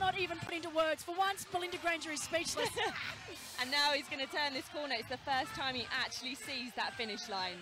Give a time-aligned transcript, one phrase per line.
[0.00, 1.02] Cannot even put into words.
[1.02, 2.70] For once, Belinda Granger is speechless.
[3.60, 4.94] and now he's going to turn this corner.
[4.98, 7.58] It's the first time he actually sees that finish line.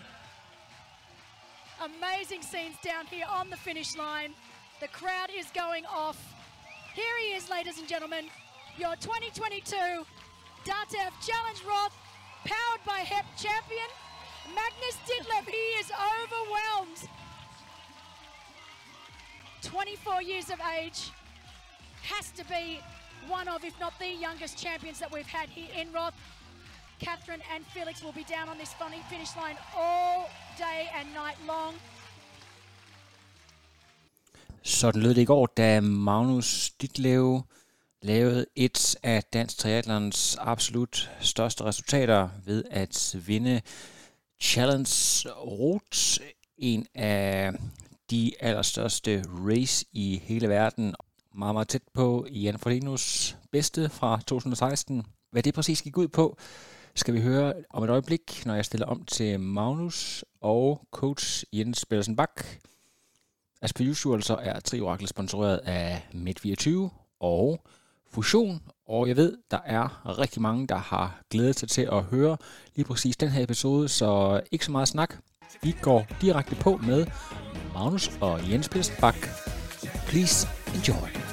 [1.83, 4.35] Amazing scenes down here on the finish line.
[4.81, 6.19] The crowd is going off.
[6.95, 8.27] Here he is, ladies and gentlemen,
[8.79, 9.75] your 2022
[10.65, 11.95] DATEV Challenge Roth,
[12.45, 13.89] powered by HEP champion,
[14.55, 15.49] Magnus Ditlev.
[15.51, 15.91] He is
[16.23, 17.09] overwhelmed.
[19.63, 21.11] 24 years of age,
[22.03, 22.65] has to be
[23.39, 26.15] one of, if not the youngest champions that we've had here in Roth.
[27.01, 31.39] Catherine and Felix will be down on this funny finish line all day and night
[31.47, 31.75] long.
[34.63, 37.43] Sådan lød det i går, da Magnus Ditlev
[38.03, 43.61] lavede et af Dansk Triathlons absolut største resultater ved at vinde
[44.41, 44.91] Challenge
[45.37, 46.23] Route,
[46.59, 47.53] en af
[48.11, 50.95] de allerstørste race i hele verden.
[51.39, 55.07] Meget, meget tæt på Jan Frodinos bedste fra 2016.
[55.31, 56.39] Hvad det præcis gik ud på,
[56.95, 61.85] skal vi høre om et øjeblik, når jeg stiller om til Magnus og coach Jens
[61.85, 62.45] Pedersen Bak.
[63.63, 66.71] As per usual, så er Triorakel sponsoreret af Midt24
[67.21, 67.65] og
[68.11, 72.37] Fusion, og jeg ved, der er rigtig mange, der har glædet sig til at høre
[72.75, 75.15] lige præcis den her episode, så ikke så meget snak.
[75.63, 77.07] Vi går direkte på med
[77.75, 79.29] Magnus og Jens Pedersen Bak.
[80.09, 81.28] Please enjoy.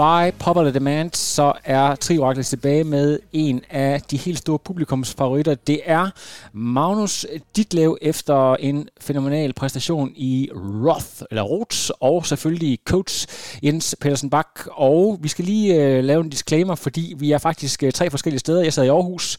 [0.00, 5.54] By popular demand, så er Trioraklet tilbage med en af de helt store publikumsfavoritter.
[5.54, 6.10] Det er
[6.52, 13.26] Magnus Ditlev efter en fænomenal præstation i Roth, eller Roth, og selvfølgelig coach
[13.62, 14.60] Jens Pedersen Bak.
[14.70, 18.40] Og vi skal lige uh, lave en disclaimer, fordi vi er faktisk øh, tre forskellige
[18.40, 18.62] steder.
[18.62, 19.38] Jeg sad i Aarhus,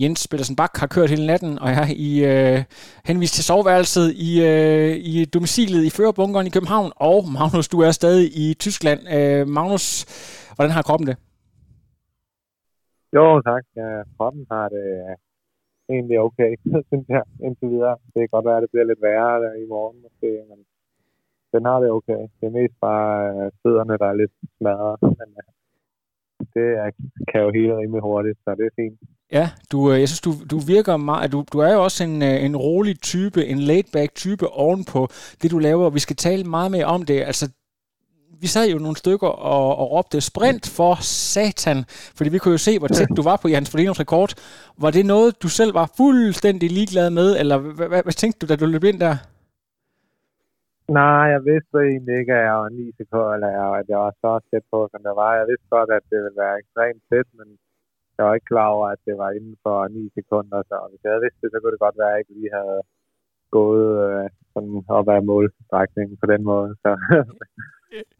[0.00, 2.58] Jens Pedersen Bak har kørt hele natten, og jeg er i, øh,
[3.08, 6.90] henvist til soveværelset i, øh, i domicilet i Førerbunkeren i København.
[6.96, 9.00] Og Magnus, du er stadig i Tyskland.
[9.16, 9.84] Øh, Magnus,
[10.54, 11.16] hvordan har kroppen det?
[13.16, 13.64] Jo, tak.
[13.80, 15.14] Ja, kroppen har det øh,
[15.94, 16.50] egentlig okay,
[16.90, 17.96] synes jeg, indtil videre.
[18.12, 20.58] Det kan godt være, at det bliver lidt værre der i morgen måske, men
[21.54, 22.20] den har det okay.
[22.38, 25.50] Det er mest bare øh, fødderne, der er lidt smadret, men øh,
[26.54, 26.90] det er,
[27.30, 28.98] kan jo hele rimelig hurtigt, så det er fint.
[29.32, 31.32] Ja, du, øh, jeg synes, du, du virker meget...
[31.32, 35.08] Du, du er jo også en, øh, en rolig type, en laid-back type ovenpå
[35.42, 37.22] det, du laver, og vi skal tale meget mere om det.
[37.22, 37.50] Altså,
[38.40, 42.58] vi sad jo nogle stykker og, og råbte sprint for satan, fordi vi kunne jo
[42.58, 44.34] se, hvor tæt du var på Jens Fordinos rekord.
[44.78, 48.52] Var det noget, du selv var fuldstændig ligeglad med, eller hvad, hvad, hvad tænkte du,
[48.52, 49.16] da du løb ind der?
[50.98, 53.48] Nej, jeg vidste egentlig ikke, at jeg var 9 sekunder, eller
[53.80, 55.30] at jeg var så tæt på, som jeg var.
[55.40, 57.48] Jeg vidste godt, at det ville være ekstremt tæt, men
[58.16, 60.58] jeg var ikke klar over, at det var inden for 9 sekunder.
[60.70, 62.56] Så hvis jeg havde vidst det, så kunne det godt være, at jeg ikke lige
[62.58, 62.80] havde
[63.56, 66.70] gået øh, sådan op ad målstrækningen på den måde.
[66.82, 66.90] Så.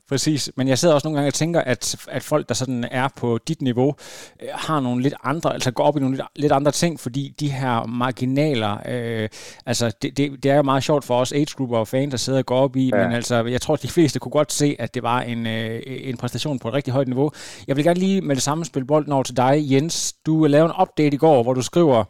[0.09, 3.09] Præcis, men jeg sidder også nogle gange og tænker, at, at folk, der sådan er
[3.17, 3.95] på dit niveau,
[4.43, 7.35] øh, har nogle lidt andre, altså går op i nogle lidt, lidt andre ting, fordi
[7.41, 9.29] de her marginaler, øh,
[9.67, 12.39] altså det, det, det er jo meget sjovt for os age-grupper og fans, der sidder
[12.39, 13.03] og går op i, ja.
[13.03, 15.83] men altså jeg tror, at de fleste kunne godt se, at det var en, øh,
[15.87, 17.31] en præstation på et rigtig højt niveau.
[17.67, 20.13] Jeg vil gerne lige med det samme spille bolden over til dig, Jens.
[20.27, 22.05] Du lavede en update i går, hvor du skriver,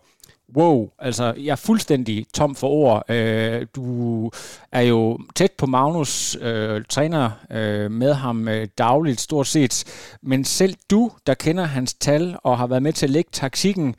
[0.56, 3.11] wow, altså jeg er fuldstændig tom for ord.
[3.11, 4.31] Øh, du
[4.72, 9.85] er jo tæt på Magnus, øh, træner øh, med ham øh, dagligt stort set,
[10.23, 13.94] men selv du, der kender hans tal og har været med til at lægge taktikken,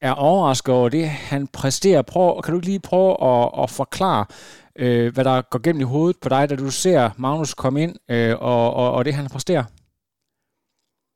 [0.00, 2.02] er overrasket over det, han præsterer.
[2.02, 4.24] Prøv, kan du ikke lige prøve at, at forklare,
[4.78, 7.94] øh, hvad der går gennem i hovedet på dig, da du ser Magnus komme ind
[8.10, 9.64] øh, og, og, og det, han præsterer?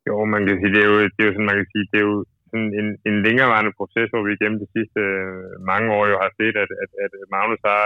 [0.07, 1.97] Jo, man kan sige, det er jo, det er jo sådan, man kan sige, det
[2.01, 6.03] er jo sådan en, en længerevarende proces, hvor vi gennem de sidste øh, mange år
[6.11, 7.83] jo har set, at, at, at Magnus har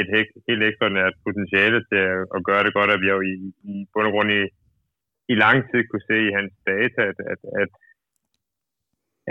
[0.00, 3.34] et helt, helt ekstraordinært potentiale til at, at gøre det godt, at vi jo i,
[3.72, 4.42] i bund og grund i,
[5.32, 7.70] i lang tid kunne se i hans data, at, at, at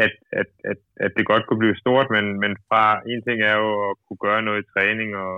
[0.06, 3.56] at, at, at, at det godt kunne blive stort, men, men fra en ting er
[3.64, 5.38] jo at kunne gøre noget i træning og,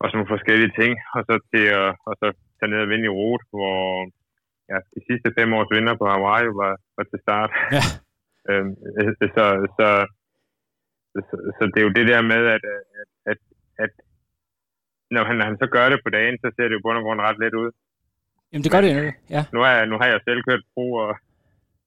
[0.00, 2.26] og sådan nogle forskellige ting, og så til at og så
[2.58, 3.78] tage ned og vinde i rot, hvor,
[4.70, 7.50] ja, de sidste fem års vinder på Hawaii var, var til start.
[7.76, 7.84] Ja.
[8.50, 8.72] øhm,
[9.36, 9.44] så,
[9.76, 9.86] så,
[11.28, 12.64] så, så det er jo det der med, at,
[13.00, 13.40] at, at,
[13.84, 13.92] at
[15.14, 17.20] når han, når han så gør det på dagen, så ser det jo på grund
[17.28, 17.70] ret let ud.
[18.50, 19.02] Jamen det gør det jo,
[19.36, 19.42] ja.
[19.54, 21.12] Nu har, jeg, nu har jeg selv kørt pro, og,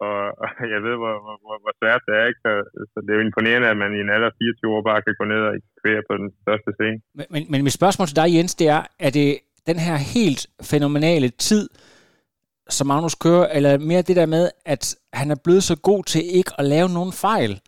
[0.05, 2.25] og, og jeg ved, hvor, hvor, hvor svært det er.
[2.29, 2.41] Ikke?
[2.45, 2.51] Så,
[2.91, 5.25] så det er jo imponerende, at man i en alder 24 år bare kan gå
[5.33, 6.97] ned og eksekvere på den største scene.
[7.17, 9.29] Men, men, men mit spørgsmål til dig, Jens, det er, er det
[9.69, 10.41] den her helt
[10.71, 11.69] fænomenale tid,
[12.71, 16.21] som Magnus kører, eller mere det der med, at han er blevet så god til
[16.39, 17.61] ikke at lave nogen fejl.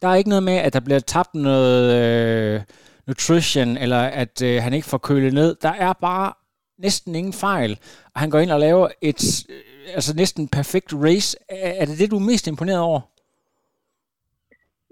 [0.00, 2.60] Der er ikke noget med, at der bliver tabt noget øh,
[3.06, 5.50] nutrition, eller at øh, han ikke får kølet ned.
[5.62, 6.32] Der er bare
[6.78, 7.72] næsten ingen fejl.
[8.14, 11.30] Og han går ind og laver et øh, altså næsten perfekt race.
[11.48, 13.00] Er, er det det, du er mest imponeret over?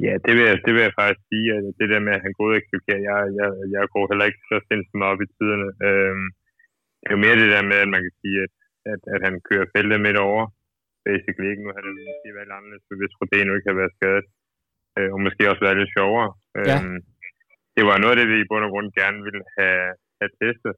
[0.06, 2.32] Ja, det vil, jeg, det vil jeg faktisk sige, at det der med, at han
[2.36, 5.68] går ud og eksekverer, jeg, jeg, jeg går heller ikke så sindssygt op i tiderne.
[5.86, 6.26] Øhm,
[6.98, 8.52] det er jo mere det der med, at man kan sige, at,
[8.92, 10.42] at, at han kører feltet midt over.
[11.08, 11.64] Basically ikke.
[11.64, 14.26] Nu har det måske været anderledes, hvis Rodeno ikke har været skadet.
[14.96, 16.28] Øh, og måske også været lidt sjovere.
[16.70, 16.76] Ja.
[16.76, 17.00] Øhm,
[17.76, 19.84] det var noget af det, vi i bund og grund gerne ville have,
[20.20, 20.74] have testet.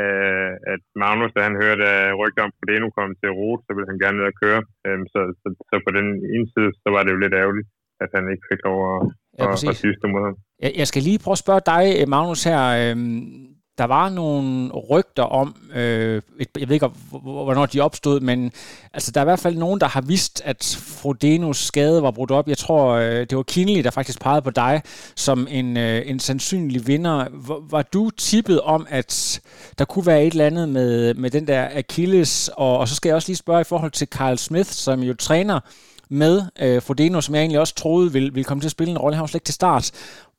[0.00, 3.90] Øh, at Magnus, da han hørte at rygter om Rodeno kom til rute, så ville
[3.92, 4.60] han gerne ned og køre.
[4.86, 7.68] Øhm, så, så, så, på den ene side, så var det jo lidt ærgerligt,
[8.04, 9.00] at han ikke fik lov at,
[9.38, 10.36] Ja, at dyste mod ham.
[10.64, 11.84] Jeg, jeg skal lige prøve at spørge dig,
[12.14, 12.62] Magnus, her.
[12.80, 18.52] Øhm, der var nogle rygter om, øh, jeg ved ikke, hvornår de opstod, men
[18.92, 22.30] altså, der er i hvert fald nogen, der har vidst, at Frodenos skade var brudt
[22.30, 22.48] op.
[22.48, 24.82] Jeg tror, øh, det var Kinley, der faktisk pegede på dig
[25.16, 27.26] som en, øh, en sandsynlig vinder.
[27.32, 29.40] Var, var du tippet om, at
[29.78, 32.50] der kunne være et eller andet med, med den der Achilles?
[32.56, 35.14] Og, og så skal jeg også lige spørge i forhold til Carl Smith, som jo
[35.14, 35.60] træner
[36.08, 38.98] med øh, Frodeno, som jeg egentlig også troede ville, ville komme til at spille en
[38.98, 39.16] rolle.
[39.16, 39.90] Han var slet ikke til start.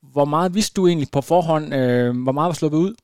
[0.01, 1.73] Hvor meget vidste du egentlig på forhånd?
[1.73, 2.95] Øh, hvor meget var sluppet ud?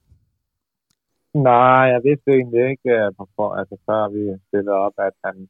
[1.33, 5.50] Nej, jeg vidste egentlig ikke, øh, på altså før vi stillede op, at han...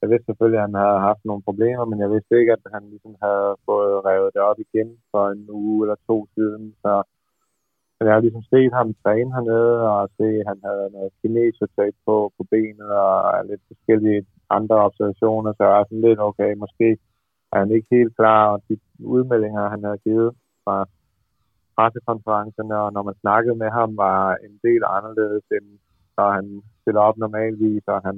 [0.00, 2.84] Jeg vidste selvfølgelig, at han havde haft nogle problemer, men jeg vidste ikke, at han
[2.90, 6.74] ligesom havde fået revet det op igen for en uge eller to siden.
[6.82, 7.02] Så
[8.02, 11.98] men jeg har ligesom set ham træne hernede, og se, at han havde noget kinesiotape
[12.06, 16.88] på, på benet, og lidt forskellige andre observationer, så jeg er sådan lidt, okay, måske
[17.52, 18.74] er han ikke helt klar, og de
[19.16, 20.30] udmeldinger, han havde givet
[20.64, 20.76] fra
[21.76, 25.66] pressekonferencerne, og når man snakkede med ham, var en del anderledes, end
[26.18, 26.46] når han
[26.80, 28.16] stiller op normalvis, og han,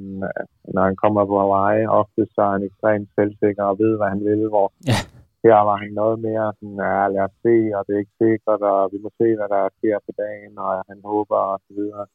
[0.74, 4.22] når han kommer på Hawaii, ofte så er han ekstremt selvsikker og ved, hvad han
[4.28, 4.98] vil, hvor Ja.
[5.44, 8.62] her var han noget mere sådan, ja, lad os se, og det er ikke sikkert,
[8.72, 12.06] og vi må se, hvad der sker på dagen, og han håber, og så videre.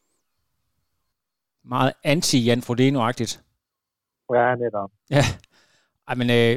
[1.74, 3.34] Meget anti-Jan Frodeno-agtigt.
[4.38, 4.92] Ja, netop.
[5.16, 5.24] Ja.
[6.10, 6.54] Ej, men øh,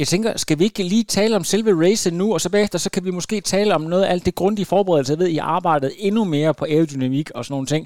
[0.00, 2.90] jeg tænker, skal vi ikke lige tale om selve racet nu, og så bagefter, så
[2.90, 5.12] kan vi måske tale om noget af alt det grundige forberedelse.
[5.12, 7.82] Jeg ved, I arbejdet endnu mere på aerodynamik og sådan nogle ting.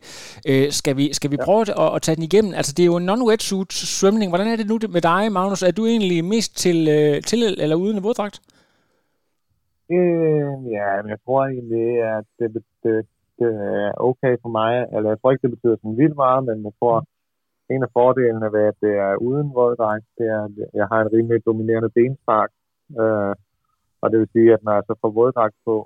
[0.51, 1.45] Øh, skal vi, skal vi Ja.
[1.45, 2.53] prøve at, at tage den igennem?
[2.55, 4.29] Altså, det er jo en non-wetsuit svømning.
[4.31, 5.63] Hvordan er det nu med dig, Magnus?
[5.63, 8.37] Er du egentlig mest til, øh, til eller uden våddragt?
[9.97, 12.49] Øh, ja, men jeg tror egentlig, at det,
[12.83, 12.95] det,
[13.39, 14.73] det er okay for mig.
[14.95, 16.97] Eller jeg tror ikke, det betyder sådan vildt meget, men jeg tror,
[17.75, 21.13] en af fordelene ved, at det er uden våddragt, det er, at jeg har en
[21.15, 22.51] rimelig dominerende benspark.
[23.01, 23.35] Øh,
[24.03, 25.77] og det vil sige, at når jeg så får våddragt på,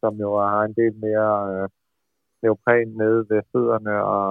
[0.00, 1.68] som jo har en del mere øh,
[2.42, 4.26] neopren nede ved fødderne og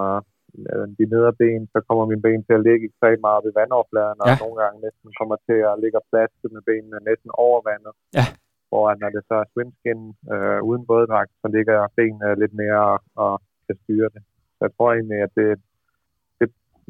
[0.70, 4.18] øh, de nedre ben, så kommer mine ben til at ligge ekstremt meget ved vandoverfladen,
[4.22, 4.36] og Ja.
[4.42, 7.94] nogle gange næsten kommer til at ligge og plaske med benene næsten over vandet.
[8.18, 8.26] Ja.
[8.68, 10.00] Hvor når det så er swimskin
[10.32, 13.32] øh, uden våddragt, så ligger benene lidt mere og, og
[13.66, 14.22] kan styre det.
[14.56, 15.48] Så jeg tror egentlig, at det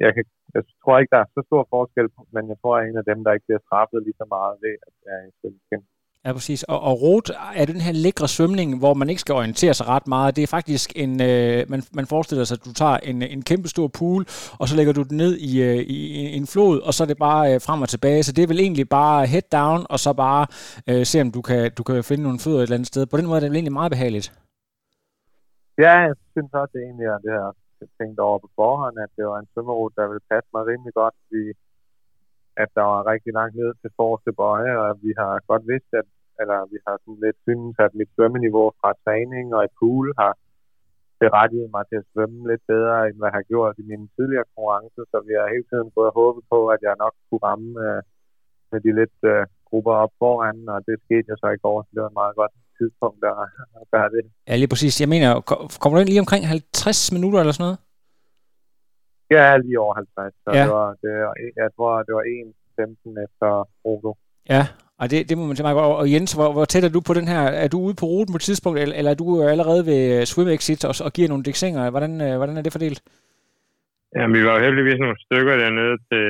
[0.04, 0.24] jeg, kan,
[0.54, 3.02] jeg tror ikke, der er så stor forskel, men jeg tror, at jeg er en
[3.02, 5.82] af dem, der ikke bliver straffet lige så meget ved, at det er en swimskin.
[6.24, 6.62] Ja, præcis.
[6.62, 10.06] Og, og rot er den her lækre svømning, hvor man ikke skal orientere sig ret
[10.06, 10.36] meget.
[10.36, 13.68] Det er faktisk en, øh, man, man forestiller sig, at du tager en, en kæmpe
[13.68, 14.22] stor pool,
[14.60, 15.98] og så lægger du den ned i, øh, i,
[16.32, 18.22] i en flod, og så er det bare øh, frem og tilbage.
[18.22, 20.46] Så det er vel egentlig bare head down, og så bare
[20.90, 23.06] øh, se, om du kan, du kan finde nogle fødder et eller andet sted.
[23.06, 24.26] På den måde er det vel egentlig meget behageligt.
[25.84, 27.52] Ja, jeg synes også det egentlig, at det her
[27.98, 31.14] tænkt over på forhånd, at det var en svømmerute, der ville passe mig rimelig godt,
[31.22, 31.44] fordi
[32.62, 36.06] at der var rigtig langt ned til forreste bøje, og vi har godt vidst, at
[36.40, 40.32] eller vi har sådan lidt synes, at mit svømmeniveau fra træning og i pool har
[41.22, 44.50] berettiget mig til at svømme lidt bedre, end hvad jeg har gjort i mine tidligere
[44.52, 47.70] konkurrencer, så vi har hele tiden gået og håbet på, at jeg nok kunne ramme
[47.86, 48.00] øh,
[48.70, 51.90] med de lidt øh, grupper op foran, og det skete jo så i går, så
[51.94, 53.36] det var meget godt tidspunkt at,
[53.80, 54.22] at gøre det.
[54.48, 55.00] Ja, lige præcis.
[55.02, 57.78] Jeg mener, ko- kommer du ind lige omkring 50 minutter eller sådan noget?
[59.34, 60.62] Jeg er lige over 50, så Ja.
[60.64, 63.48] det var, det var, jeg tror, det var 1.15 efter
[63.84, 64.10] Rodo.
[64.54, 64.62] Ja,
[65.00, 65.96] og det, det må man til meget godt.
[66.02, 67.42] Og Jens, hvor, hvor tæt er du på den her?
[67.64, 70.48] Er du ude på ruten på et tidspunkt, eller, eller er du allerede ved swim
[70.56, 71.90] exit og, og giver nogle dæksinger?
[71.94, 73.00] Hvordan, øh, hvordan er det fordelt?
[74.16, 76.26] Ja, vi var jo heldigvis nogle stykker dernede til,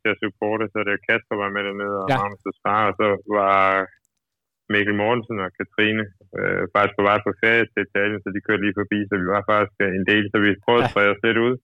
[0.00, 2.14] til at supporte, så det Kasper var med dernede, og Ja.
[2.14, 2.20] ja.
[2.20, 3.06] Magnus' far, og så
[3.38, 3.56] var
[4.72, 6.04] Mikkel Mortensen og Katrine
[6.38, 9.26] øh, faktisk på vej på ferie til Italien, så de kørte lige forbi, så vi
[9.34, 11.54] var faktisk øh, en del, så vi prøvede at sprede os lidt ud.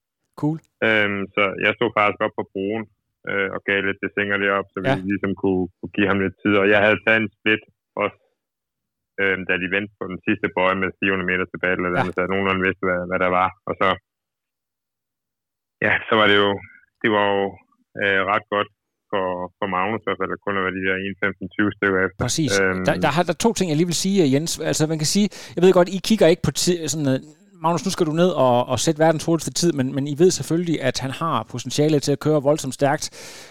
[0.41, 0.57] Cool.
[0.87, 2.83] Øhm, så jeg stod faktisk op på broen
[3.29, 4.97] øh, og gav lidt desinger deroppe, så vi Ja.
[5.11, 6.53] ligesom kunne, kunne give ham lidt tid.
[6.61, 7.63] Og jeg havde taget en split
[8.03, 8.17] også,
[9.21, 12.03] øh, da de vendte på den sidste bøje med 400 meter tilbage, eller Ja.
[12.07, 12.13] ja.
[12.15, 13.49] så nogenlunde vidste, hvad, hvad der var.
[13.69, 13.87] Og så,
[15.85, 16.51] ja, så var det jo,
[17.01, 17.43] det var jo
[18.01, 18.69] øh, ret godt
[19.11, 19.25] for,
[19.57, 22.19] for Magnus, i hvert fald, at kun at være de der 1-15-20 stykker efter.
[22.25, 22.51] Præcis.
[22.61, 24.51] Øhm, Der, der, har, der er to ting, jeg lige vil sige, Jens.
[24.69, 27.19] Altså, man kan sige, jeg ved godt, I kigger ikke på ti- sådan øh,
[27.61, 30.31] Magnus, nu skal du ned og, og sætte verdens hurtigste tid, men, men I ved
[30.31, 33.09] selvfølgelig, at han har potentiale til at køre voldsomt stærkt.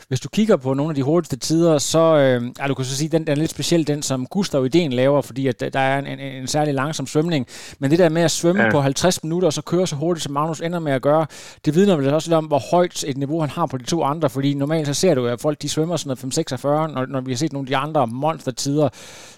[0.09, 2.97] Hvis du kigger på nogle af de hurtigste tider, så øh, ja, du kan så
[2.97, 5.99] sige, den, den er lidt speciel, den som Gustav Ideen laver, fordi at der- er
[5.99, 7.47] en, en, en særlig langsom svømning.
[7.79, 8.63] Men det der med at svømme.
[8.63, 8.71] Ja.
[8.71, 11.27] på 50 minutter, og så køre så hurtigt, som Magnus ender med at gøre,
[11.65, 14.03] det vidner vel også lidt om, hvor højt et niveau han har på de to
[14.03, 17.21] andre, fordi normalt så ser du, at folk de svømmer sådan noget 5-46, når, når
[17.21, 18.89] vi har set nogle af de andre monstertider.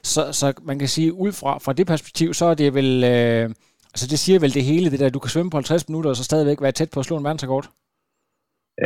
[0.03, 3.05] Så, så man kan sige, ud fra, fra det perspektiv, så er det vel...
[3.05, 3.51] Øh,
[3.99, 6.17] Altså det siger vel det hele, det der, du kan svømme på 50 minutter, og
[6.21, 7.67] så stadigvæk være tæt på at slå en verdensrekord.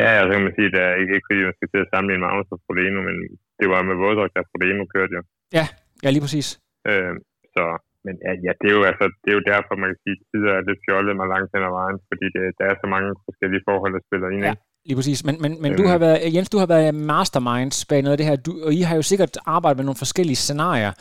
[0.00, 2.48] Ja, altså kan man sige, at ikke, ikke fordi man skal til at sammenligne Magnus
[2.54, 3.16] og Frodeno, men
[3.60, 5.22] det var med våddragt, der Frodeno kørte jo.
[5.58, 5.64] Ja,
[6.04, 6.48] ja lige præcis.
[6.90, 7.14] Øh,
[7.54, 7.62] så,
[8.06, 10.24] men ja, ja, det er jo altså, det er jo derfor, man kan sige, at
[10.30, 13.08] tider er lidt fjollet mig langt hen ad vejen, fordi det, der er så mange
[13.28, 14.42] forskellige forhold, der spiller ind.
[14.50, 14.54] Ja.
[14.88, 15.20] Lige præcis.
[15.28, 15.90] Men, men, men du Øhm.
[15.92, 18.80] har været, Jens, du har været masterminds bag noget af det her, du, og I
[18.88, 20.92] har jo sikkert arbejdet med nogle forskellige scenarier.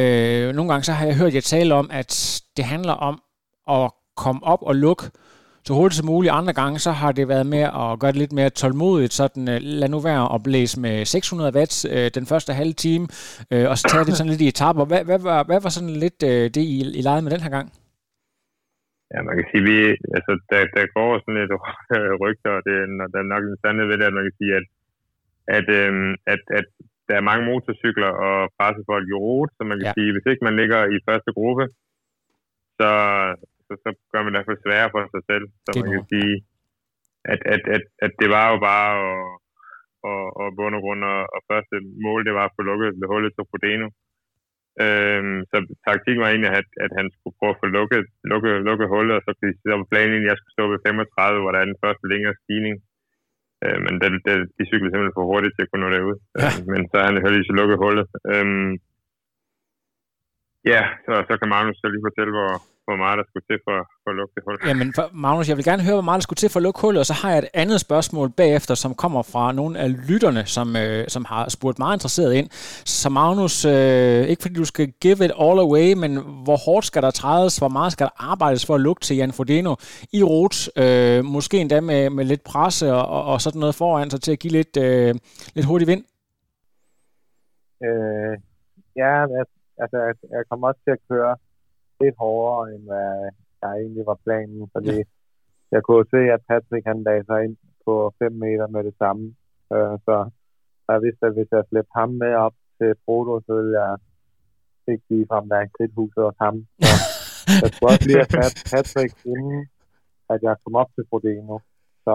[0.00, 2.10] Øh, nogle gange så har jeg hørt jer tale om, at
[2.56, 3.14] det handler om
[3.70, 5.04] at komme op og lukke
[5.66, 6.32] så hurtigt som muligt.
[6.40, 9.58] Andre gange så har det været med at gøre det lidt mere tålmodigt, sådan øh,
[9.80, 13.04] lad nu være at blæse med 600 watts øh, den første halve time,
[13.52, 14.84] øh, og så tage det sådan lidt i etapper.
[14.90, 17.50] Hvad, hvad, var, hvad var sådan lidt øh, det, I, I legede med den her
[17.58, 17.68] gang?
[19.12, 19.76] ja, man kan sige, vi,
[20.16, 21.54] altså, der, der går sådan lidt
[22.24, 24.52] rygter, og det, er- der er nok en sandhed ved det, at man kan sige,
[24.60, 24.66] at,
[25.58, 26.66] at, øhm, at, at
[27.08, 29.96] der er mange motorcykler og pressefolk i rute, så man kan ja.
[29.96, 31.64] sige, hvis ikke man ligger i første gruppe,
[32.80, 32.90] så,
[33.66, 35.46] så, så gør man det i hvert fald sværere for sig selv.
[35.64, 36.34] Så Det man kan sige,
[37.32, 39.24] at, at, at, at det var jo bare at,
[40.10, 43.32] og, og bund og grund, og, og første mål, det var at få lukket hullet
[43.34, 43.88] til Frodeno.
[44.84, 45.56] Øhm, så
[45.86, 49.22] taktikken var egentlig, at, at han skulle prøve at få lukket, lukket, lukket hullet, og
[49.24, 49.30] så,
[49.62, 52.04] så var planen egentlig, at jeg skulle stå ved 35, hvor der er den første
[52.12, 52.76] længere stigning.
[53.64, 56.18] Øh, men det, det, de cyklede simpelthen for hurtigt til at kunne nå derud.
[56.42, 56.50] Ja.
[56.56, 58.06] Øh, men så har han heldigvis lukket hullet.
[58.32, 58.72] Øhm,
[60.72, 62.52] ja, så, så kan Magnus så lige fortælle, hvor,
[62.86, 64.56] hvor meget der skulle til for, for at lukke det hul.
[64.68, 66.80] Jamen, for, Magnus, jeg vil gerne høre, hvor meget der skulle til for at lukke
[66.80, 70.42] hullet, og så har jeg et andet spørgsmål bagefter, som kommer fra nogle af lytterne,
[70.56, 72.48] som, øh, som har spurgt meget interesseret ind.
[73.00, 76.12] Så Magnus, øh, ikke fordi du skal give it all away, men
[76.46, 79.32] hvor hårdt skal der trædes, hvor meget skal der arbejdes for at lukke til Jan
[79.32, 79.72] Frodeno
[80.18, 84.10] i rot, øh, måske endda med, med lidt presse og, og, og sådan noget foran
[84.10, 85.14] sig til at give lidt, øh,
[85.56, 86.04] lidt hurtig vind?
[87.86, 88.34] Øh,
[89.02, 89.12] ja,
[89.82, 91.36] altså, jeg, jeg kommer også til at køre
[92.00, 94.96] lidt hårdere, end hvad der egentlig var planen, fordi
[95.74, 99.24] jeg kunne se, at Patrick han lagde sig ind på 5 meter med det samme.
[99.72, 100.16] Øh, så
[100.88, 103.92] jeg vidste, at hvis jeg slæbte ham med op til Frodo, så ville jeg
[104.92, 106.56] ikke lige frem være en kridthuset hos ham.
[106.80, 109.60] Så jeg skulle også lige have fat Patrick, inden
[110.32, 111.58] at jeg kom op til Frodeno.
[112.04, 112.14] Så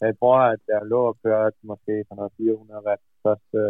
[0.00, 3.60] jeg tror, at jeg lå og kørte måske sådan noget 400 watt første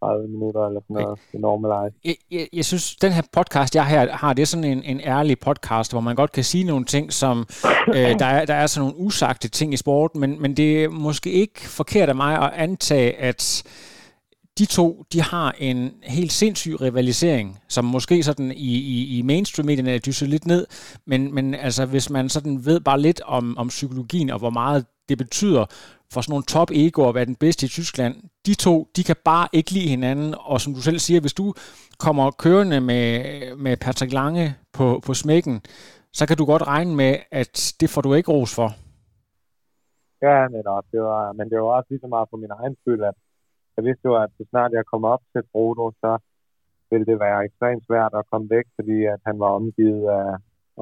[0.00, 1.94] 30 minutter eller sådan noget i normalize.
[2.04, 5.00] jeg, jeg, jeg synes, den her podcast, jeg her har, det er sådan en, en
[5.00, 7.46] ærlig podcast, hvor man godt kan sige nogle ting, som
[7.88, 10.88] øh, der, er, der er sådan nogle usagte ting i sporten, men, men det er
[10.88, 13.62] måske ikke forkert af mig at antage, at
[14.58, 19.94] de to, de har en helt sindssyg rivalisering, som måske sådan i, i, i mainstream-medierne
[19.94, 20.66] er dysset lidt ned,
[21.06, 24.86] men, men altså hvis man sådan ved bare lidt om, om psykologien og hvor meget
[25.08, 25.64] det betyder
[26.12, 28.14] for sådan nogle top egoer at være den bedste i Tyskland,
[28.46, 31.46] de to, de kan bare ikke lide hinanden, og som du selv siger, hvis du
[32.04, 33.06] kommer kørende med,
[33.56, 35.60] med Patrick Lange på, på smækken,
[36.12, 38.68] så kan du godt regne med, at det får du ikke ros for.
[40.26, 40.84] Ja, netop.
[40.92, 43.16] Det var, men det var også lige så meget for min egen skyld, at
[43.76, 46.18] jeg vidste jo, at så snart jeg kom op til Frodo, så
[46.90, 50.28] ville det være ekstremt svært at komme væk, fordi at han var omgivet af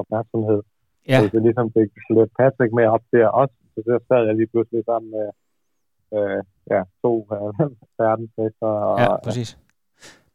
[0.00, 0.60] opmærksomhed.
[1.08, 1.18] Ja.
[1.18, 4.46] Så jeg ligesom fik lidt Patrick med op der også, så så sad jeg lige
[4.52, 5.26] pludselig sammen med
[6.16, 6.40] øh,
[6.74, 7.70] ja, to øh,
[8.02, 8.66] verdensmester.
[8.88, 9.58] Og, Ja, præcis.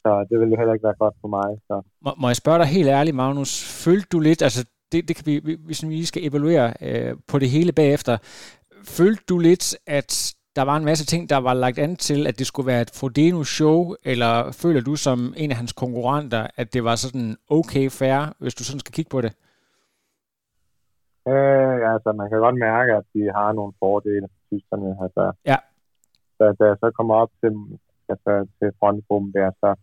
[0.06, 1.50] Så det ville jo heller ikke være godt for mig.
[1.68, 1.82] Så.
[2.06, 3.52] Må, må jeg spørge dig helt ærligt, Magnus,
[3.86, 7.16] følte du lidt, altså det, det kan vi, vi- hvis vi lige skal evaluere øh,
[7.28, 8.18] på det hele bagefter,
[8.84, 12.40] følte du lidt, at der var en masse ting, der var lagt an til, at
[12.40, 16.84] det skulle være et Frodeno-show, eller føler du som en af hans konkurrenter, at det
[16.84, 19.34] var sådan okay fair, hvis du sådan skal kigge på det?
[21.28, 24.98] Øh, altså, man kan godt mærke, at de har nogle fordele, tyskerne.
[25.04, 25.58] Altså, Ja.
[26.40, 27.52] da, da jeg så kommer op til,
[28.10, 29.76] altså, til frontgruppen der, så,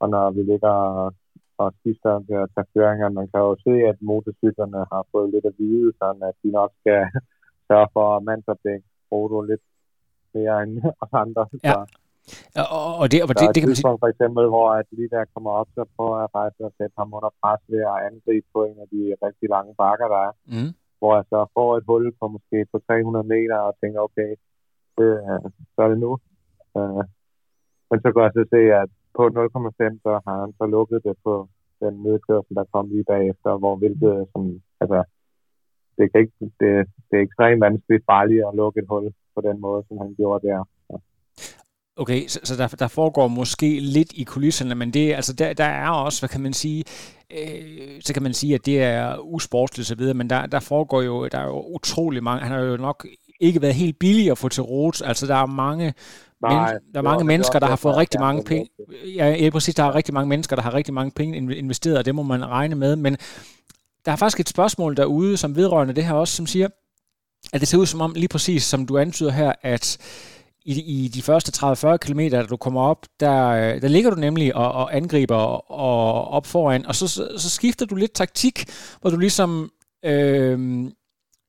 [0.00, 0.68] og når vi ligger
[1.00, 1.14] og,
[1.58, 5.44] og skifter ved at tage føringer, man kan jo se, at motorcyklerne har fået lidt
[5.44, 7.00] at vide, sådan at de nok skal
[7.68, 9.60] sørge for at mandsopdække Frodo lidt
[10.34, 11.46] mere end os andre.
[11.64, 11.72] Ja.
[11.72, 11.78] Så,
[12.76, 15.12] Og, og- det, og det, er det kan man sige, for eksempel, hvor at lige
[15.16, 18.46] der kommer op, så prøver jeg faktisk at sætte ham under pres ved at angribe
[18.54, 21.84] på en af de rigtig lange bakker, der er mm, hvor jeg så får et
[21.90, 24.30] hul på måske på 300 meter og tænker, okay,
[24.98, 25.40] det, øh,
[25.74, 26.12] så er det nu.
[26.78, 27.02] Øh,
[27.90, 31.16] men så kan jeg så se, at på 0,5, så har han så lukket det
[31.26, 31.34] på
[31.82, 34.42] den nedkørsel, der kom lige bagefter, hvor hvilket som,
[34.82, 34.98] altså,
[35.98, 36.70] det, kan ikke, det,
[37.08, 40.46] det er ekstremt vanskeligt farligt at lukke et hul på den måde, som han gjorde
[40.48, 40.58] der.
[41.96, 45.64] Okay, så, så der, der foregår måske lidt i kulisserne, men det, altså der, der
[45.64, 46.84] er også, hvad kan man sige,
[47.30, 51.02] øh, så kan man sige, at det er usportsligt så videre, men der, der foregår
[51.02, 53.06] jo, der er jo utrolig mange, han har jo nok
[53.40, 55.94] ikke været helt billig at få til rot, altså der er mange,
[56.42, 58.70] Nej, men, der er mange det mennesker, der har fået rigtig mange penge,
[59.16, 61.98] ja, ja, præcis, der er rigtig mange mennesker, der har rigtig mange penge inv- investeret,
[61.98, 63.16] og det må man regne med, men
[64.04, 66.68] der er faktisk et spørgsmål derude, som vedrørende det her også, som siger,
[67.52, 69.98] at det ser ud som om, lige præcis som du antyder her, at
[70.64, 74.16] i, i de første 30-40 km, da du kommer op, der, øh, der ligger du
[74.16, 78.12] nemlig og, og angriber og, og op foran, og så, så, så skifter du lidt
[78.12, 78.64] taktik,
[79.00, 79.70] hvor du ligesom,
[80.04, 80.84] øh,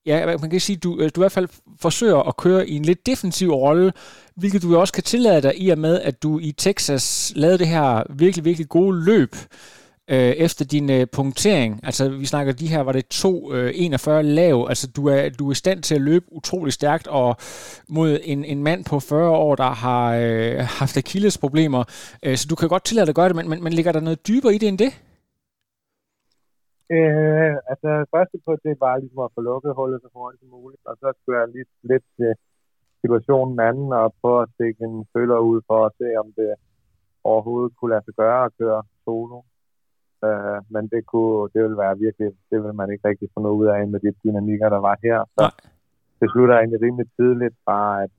[0.05, 1.47] ja, man kan sige, du, øh, du i hvert fald
[1.81, 3.93] forsøger at køre i en lidt defensiv rolle,
[4.35, 7.67] hvilket du også kan tillade dig i og med, at du i Texas lavede det
[7.67, 9.35] her virkelig, virkelig gode løb,
[10.09, 11.79] øh, efter din øh, punktering.
[11.83, 14.65] Altså, vi snakker de her, var det 2,41 øh, lav.
[14.69, 17.35] Altså, du er, du er i stand til at løbe utrolig stærkt, og
[17.89, 21.83] mod en, en mand på 40 år, der har øh, haft Achilles-problemer.
[22.25, 23.99] Øh, så du kan godt tillade dig at gøre det, men, men, men ligger der
[23.99, 24.91] noget dybere i det end det?
[26.95, 30.83] Øh, altså, første på det var ligesom at få lukket hullet så hurtigt som muligt,
[30.89, 32.31] og så skulle jeg lige lidt til
[33.01, 36.49] situationen anden og prøve at stikke en føler ud for at se, om det
[37.23, 39.37] overhovedet kunne lade sig gøre at køre solo.
[40.25, 43.55] Øh, men det kunne, det ville være virkelig, det ville man ikke rigtig få noget
[43.61, 45.19] ud af med de dynamikker, der var her.
[45.35, 45.51] Så Nej.
[46.19, 48.11] det slutter egentlig rimelig tidligt bare at,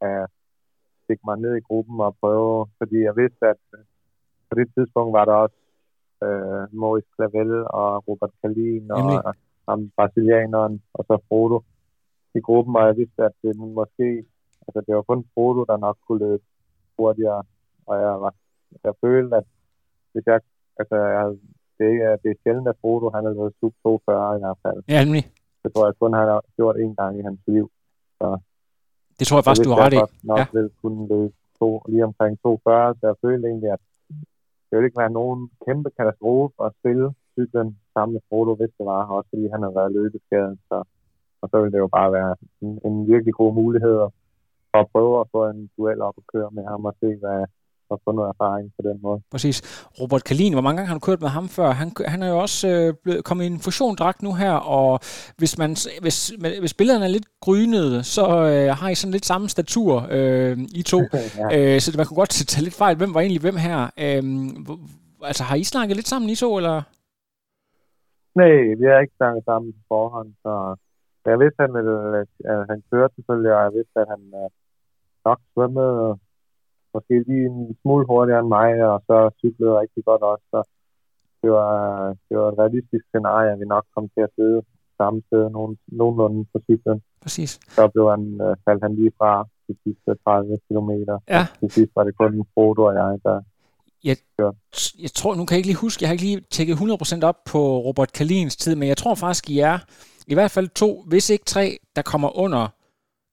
[0.00, 0.30] at
[1.04, 3.60] stikke mig ned i gruppen og prøve, fordi jeg vidste, at
[4.48, 5.56] på det tidspunkt var der også
[6.24, 9.34] øh, Maurice Clavel og Robert Kalin og Nemlig.
[9.68, 11.58] ham brasilianeren og så Frodo
[12.34, 14.24] i gruppen, og jeg vidste, at det måske,
[14.66, 16.42] altså det var kun Frodo, der nok kunne løbe
[16.98, 17.42] hurtigere,
[17.86, 18.34] og jeg, var,
[18.84, 19.46] jeg følte, at
[20.12, 20.40] hvis jeg,
[20.80, 20.96] altså
[21.78, 24.78] det, er, det er sjældent, at Frodo han har løbet sub 42 i hvert fald.
[24.88, 25.24] Ja, nemlig.
[25.62, 27.70] Det tror jeg kun, han har gjort en gang i hans liv.
[29.18, 30.00] Det tror jeg faktisk, Så du har ret i.
[30.30, 30.46] nok Ja.
[30.56, 33.82] vil kunne løbe to, lige omkring 240, så jeg følte egentlig, at
[34.66, 38.86] det ville ikke være nogen kæmpe katastrofe at spille cyklen sammen med Frodo, hvis det
[38.92, 40.58] var, også fordi han har været løbeskadet.
[40.68, 40.76] Så,
[41.42, 42.32] og så ville det jo bare være
[42.62, 44.10] en, en virkelig god mulighed at,
[44.78, 47.40] at prøve at få en duel op og køre med ham og se, hvad,
[47.90, 49.20] og få noget erfaring på den måde.
[49.30, 49.86] Præcis.
[50.00, 51.70] Robert Kalin, hvor mange gange har du kørt med ham før?
[51.70, 55.00] Han, han er jo også øh, blevet, kommet i en fusiondragt nu her, og
[55.36, 55.70] hvis, man,
[56.00, 56.28] hvis,
[56.60, 60.82] hvis billederne er lidt grynede, så øh, har I sådan lidt samme statur, øh, I
[60.82, 61.00] to.
[61.50, 61.74] ja.
[61.74, 62.96] øh, så man kunne godt tage lidt fejl.
[62.96, 63.78] Hvem var egentlig hvem her?
[64.04, 64.22] Øh,
[65.30, 66.82] altså, har I snakket lidt sammen, I to, eller?
[68.40, 70.52] Nej, vi har ikke snakket sammen på forhånd, så
[71.30, 71.96] jeg vidste, at han, ville,
[72.52, 74.50] at han kørte selvfølgelig, og jeg vidste, at han øh,
[75.24, 76.18] nok svømmede
[76.94, 80.44] måske lige en smule hurtigere end mig, og så cyklede rigtig godt også.
[80.52, 80.60] Så
[81.42, 81.72] det var,
[82.28, 84.62] det var et realistisk scenarie, at vi nok kom til at sidde
[85.00, 86.98] samme sted nogen, nogenlunde på cyklen.
[87.22, 87.50] Præcis.
[87.76, 89.32] Så blev han, øh, faldt han lige fra
[89.68, 91.18] de sidste 30 kilometer.
[91.28, 91.42] Ja.
[91.60, 93.40] Til sidst var det kun Frodo og jeg, der
[95.02, 97.38] jeg tror, nu kan jeg ikke lige huske, jeg har ikke lige tjekket 100% op
[97.44, 99.78] på Robert Kalins tid, men jeg tror faktisk, I er
[100.26, 102.68] i hvert fald to, hvis ikke tre, der kommer under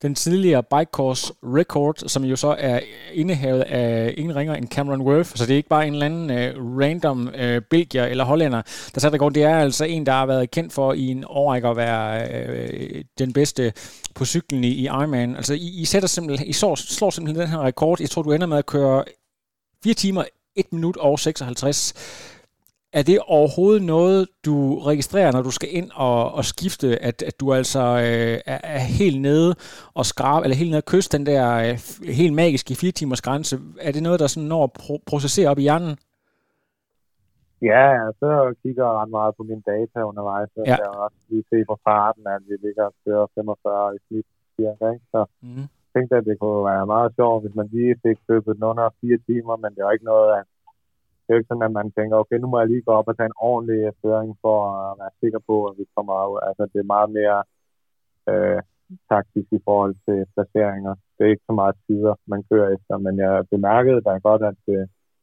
[0.01, 2.79] den tidligere bike course record, som jo så er
[3.13, 5.29] indehavet af ingen ringer end Cameron Worth.
[5.35, 8.61] Så det er ikke bare en eller anden uh, random uh, belgier eller hollænder,
[8.93, 9.33] der satte rekord.
[9.33, 12.27] Det er altså en, der har været kendt for i en årrække at være
[12.95, 13.73] uh, den bedste
[14.15, 15.35] på cyklen i, i Ironman.
[15.35, 18.01] Altså I, I, sætter simpelthen, I slår, slår simpelthen den her rekord.
[18.01, 19.03] Jeg tror, du ender med at køre
[19.83, 20.23] 4 timer,
[20.55, 21.93] 1 minut og 56.
[22.93, 27.39] Er det overhovedet noget, du registrerer, når du skal ind og, og skifte, at, at
[27.39, 29.55] du altså øh, er, er helt nede
[29.93, 31.75] og skrabe, eller helt nede og kysse den der øh,
[32.21, 33.55] helt magiske 4 timers grænse?
[33.81, 35.95] Er det noget, der sådan når at pro- processere op i hjernen?
[37.71, 37.85] Ja,
[38.21, 38.29] så
[38.63, 40.69] kigger jeg ret meget på mine data undervejs, så Ja.
[40.71, 44.25] jeg kan også lige se på farten, at vi ligger og kører 45 i snit
[44.57, 45.05] cirka, ikke?
[45.13, 45.57] Så Mm.
[45.59, 48.85] jeg tænkte, at det kunne være meget sjovt, hvis man lige fik købet den under
[49.01, 50.45] fire timer, men det var ikke noget, at
[51.31, 53.15] er jo ikke sådan, at man tænker, okay, nu må jeg lige gå op og
[53.17, 56.31] tage en ordentlig føring for at være sikker på, at vi kommer af.
[56.47, 57.39] Altså, det er meget mere
[58.31, 58.59] øh,
[59.11, 60.93] taktisk i forhold til placeringer.
[61.15, 64.57] Det er ikke så meget tider, man kører efter, men jeg bemærkede da godt, at
[64.67, 64.79] det,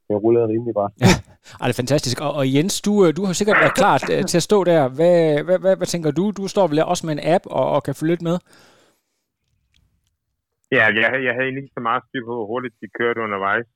[0.08, 0.92] det rullede rimelig godt.
[1.04, 1.14] Ja,
[1.60, 2.16] Ej, det er fantastisk.
[2.26, 4.82] Og, og Jens, du, øh, du har sikkert været klar øh, til at stå der.
[4.98, 6.24] Hvad, hvad, hvad, hvad tænker du?
[6.38, 8.36] Du står vel også med en app og, og kan følge lidt med?
[10.76, 13.66] Ja, jeg, jeg havde egentlig ikke så meget styr på, hvor hurtigt de kørte undervejs.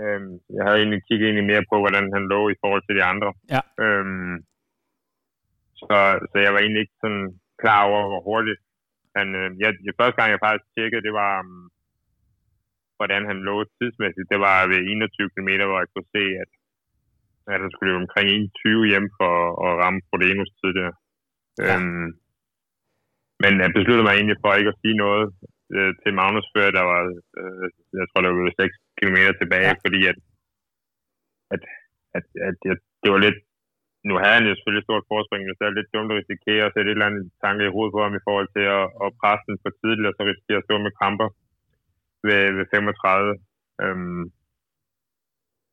[0.00, 3.04] Øhm, jeg havde egentlig kigget egentlig mere på, hvordan han lå i forhold til de
[3.12, 3.30] andre.
[3.54, 3.62] Ja.
[3.84, 4.36] Øhm,
[5.80, 5.98] så,
[6.30, 7.26] så jeg var egentlig ikke sådan
[7.62, 8.60] klar over, hvor hurtigt
[9.16, 9.26] han...
[9.40, 11.62] Øh, jeg, jeg, første gang, jeg faktisk tjekkede, det var, um,
[12.98, 14.30] hvordan han lå tidsmæssigt.
[14.32, 16.50] Det var ved 21 km, hvor jeg kunne se, at,
[17.52, 19.34] at han skulle omkring 21 hjem for
[19.66, 20.92] at ramme Frodenos tid der.
[21.62, 21.74] Ja.
[21.74, 22.08] Øhm,
[23.42, 25.26] men jeg besluttede mig egentlig for ikke at sige noget
[25.76, 27.00] øh, til Magnus før der var,
[27.40, 27.66] øh,
[28.00, 29.82] jeg tror, der var 6 km tilbage, ja.
[29.84, 30.18] fordi at,
[31.54, 31.62] at,
[32.16, 33.38] at, at, at det var lidt,
[34.08, 36.72] nu havde han jo selvfølgelig stort forspring, men det er lidt dumt at risikere at
[36.74, 39.44] sætte et eller andet tanke i hovedet på ham i forhold til at, at presse
[39.48, 41.28] den for tidligt, og så risikere at stå med kramper
[42.26, 43.32] ved, ved 35.
[43.82, 44.24] Øhm,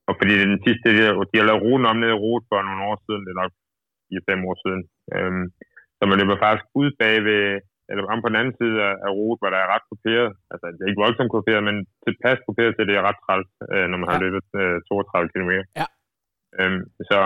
[0.10, 2.46] og fordi det er den sidste, de, de har lavet ruten om ned i rute
[2.50, 3.54] for nogle år siden, det er nok
[4.16, 4.82] i fem år siden.
[5.16, 5.46] Øhm,
[5.98, 7.44] så man løber faktisk ud bag ved,
[7.90, 10.30] eller om på den anden side af, af rute, hvor der er ret kuperet.
[10.52, 11.76] Altså, det er ikke voldsomt kuperet, men
[12.06, 14.14] tilpas kuperet til, det er ret træls, øh, når man ja.
[14.14, 15.54] har løbet øh, 32 km.
[15.80, 15.88] Ja.
[16.60, 17.18] Øhm, så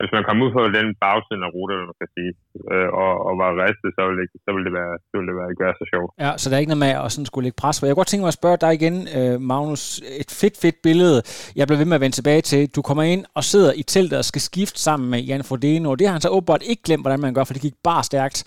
[0.00, 2.32] hvis man kom ud på den bagsiden af ruten, man kan sige,
[2.72, 5.36] øh, og, og var ristet, så ville, det, så ville det, være, så ville det
[5.40, 6.10] være, ikke være så sjovt.
[6.24, 7.82] Ja, så der er ikke noget med at sådan skulle lægge pres på.
[7.86, 9.82] Jeg kunne godt tænke mig at spørge dig igen, øh, Magnus.
[10.22, 11.18] Et fedt, fedt billede,
[11.58, 12.60] jeg blev ved med at vende tilbage til.
[12.76, 15.98] Du kommer ind og sidder i teltet og skal skifte sammen med Jan Frodeno, og
[15.98, 18.38] det har han så åbenbart ikke glemt, hvordan man gør, for det gik bare stærkt.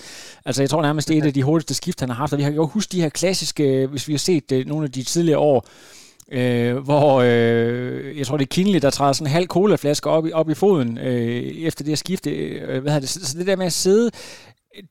[0.46, 2.40] Altså, jeg tror nærmest, det er et af de hurtigste skift, han har haft, og
[2.40, 5.04] vi har jo husket de her klassiske, hvis vi har set det, nogle af de
[5.04, 5.68] tidligere år,
[6.32, 10.26] øh, hvor øh, jeg tror, det er Kinley, der træder sådan en halv colaflaske op
[10.26, 12.30] i, op i foden øh, efter det at skifte.
[12.32, 13.10] Øh, hvad det?
[13.10, 14.12] Så det der med at sidde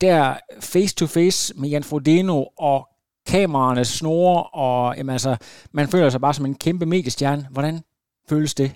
[0.01, 2.89] der face to face med Jan Frodeno og
[3.31, 5.31] kameraerne snore, og jamen, altså,
[5.71, 7.43] man føler sig bare som en kæmpe mediestjerne.
[7.51, 7.75] Hvordan
[8.29, 8.69] føles det?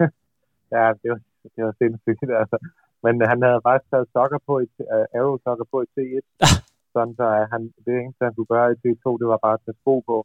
[0.74, 1.20] ja, det var,
[1.56, 2.58] det var sindssygt, altså.
[3.04, 6.26] Men han havde faktisk taget sokker på i, uh, Aero sokker på i T1.
[6.94, 9.80] sådan så han, det eneste, han kunne gøre i T2, det var bare at tage
[9.80, 10.16] sko på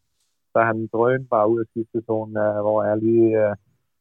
[0.53, 3.55] så han drøn bare ud af sidste sæson, uh, hvor jeg lige øh, uh,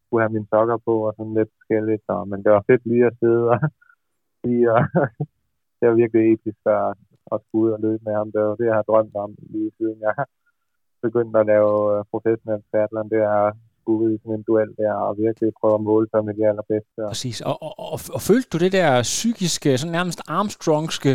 [0.07, 2.03] kunne have mine sokker på og sådan lidt forskelligt.
[2.09, 3.59] Så, men det var fedt lige at sidde og
[4.45, 4.81] lige, og
[5.79, 6.95] det var virkelig episk at,
[7.33, 8.33] at skulle ud og løbe med ham.
[8.33, 10.15] Det var det, jeg har drømt om lige siden jeg
[11.05, 13.11] begyndte at lave øh, professionel triathlon.
[13.15, 13.43] Det er
[13.91, 16.47] skulle ud i sådan en duel der, og virkelig prøve at måle sig med de
[16.51, 16.99] allerbedste.
[17.13, 21.13] Præcis, og, og, og, og følte du det der psykiske, sådan nærmest Armstrongske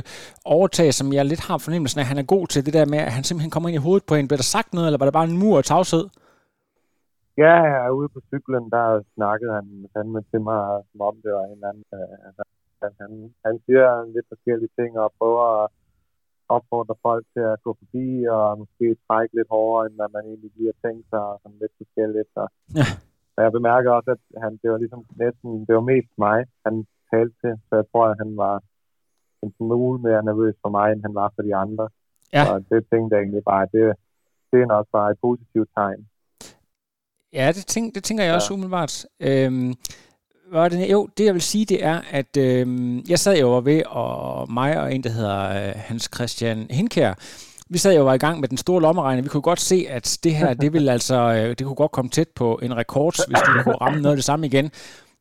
[0.56, 3.00] overtag, som jeg lidt har fornemmelsen af, at han er god til, det der med,
[3.08, 5.08] at han simpelthen kommer ind i hovedet på en, blev der sagt noget, eller var
[5.08, 6.06] det bare en mur af tavshed?
[7.44, 8.86] Ja, jeg er ude på cyklen, der
[9.18, 12.44] snakkede han fandme til mig, som om det var en anden, øh, altså,
[13.02, 13.12] han,
[13.46, 15.66] han siger lidt forskellige ting og prøver at
[16.50, 20.52] opfordre folk til at gå forbi og måske trække lidt hårdere, end hvad man egentlig
[20.56, 22.30] lige har tænkt sig, og sådan lidt forskelligt.
[22.36, 22.44] Så.
[22.80, 22.88] Ja.
[23.36, 26.76] Og jeg bemærker også, at han, det var ligesom næsten, det var mest mig, han
[27.12, 28.56] talte til, så jeg tror, at han var
[29.44, 31.86] en smule mere nervøs for mig, end han var for de andre.
[32.34, 32.44] Ja.
[32.52, 33.84] Og det tænkte jeg egentlig bare, det,
[34.52, 36.02] det er nok bare et positivt tegn.
[37.34, 38.56] Ja, det, tænk, det tænker jeg også ja.
[38.56, 38.96] umiddelbart.
[39.28, 39.74] Øhm,
[40.52, 43.82] var det, jo, det jeg vil sige, det er, at øh, jeg sad jo ved,
[43.86, 47.14] og mig og en, der hedder øh, Hans Christian Hinkær,
[47.70, 49.22] vi sad jo var i gang med den store lommeregner.
[49.22, 52.10] Vi kunne godt se, at det her, det ville altså, øh, det kunne godt komme
[52.10, 54.72] tæt på en rekord, hvis du kunne ramme noget af det samme igen.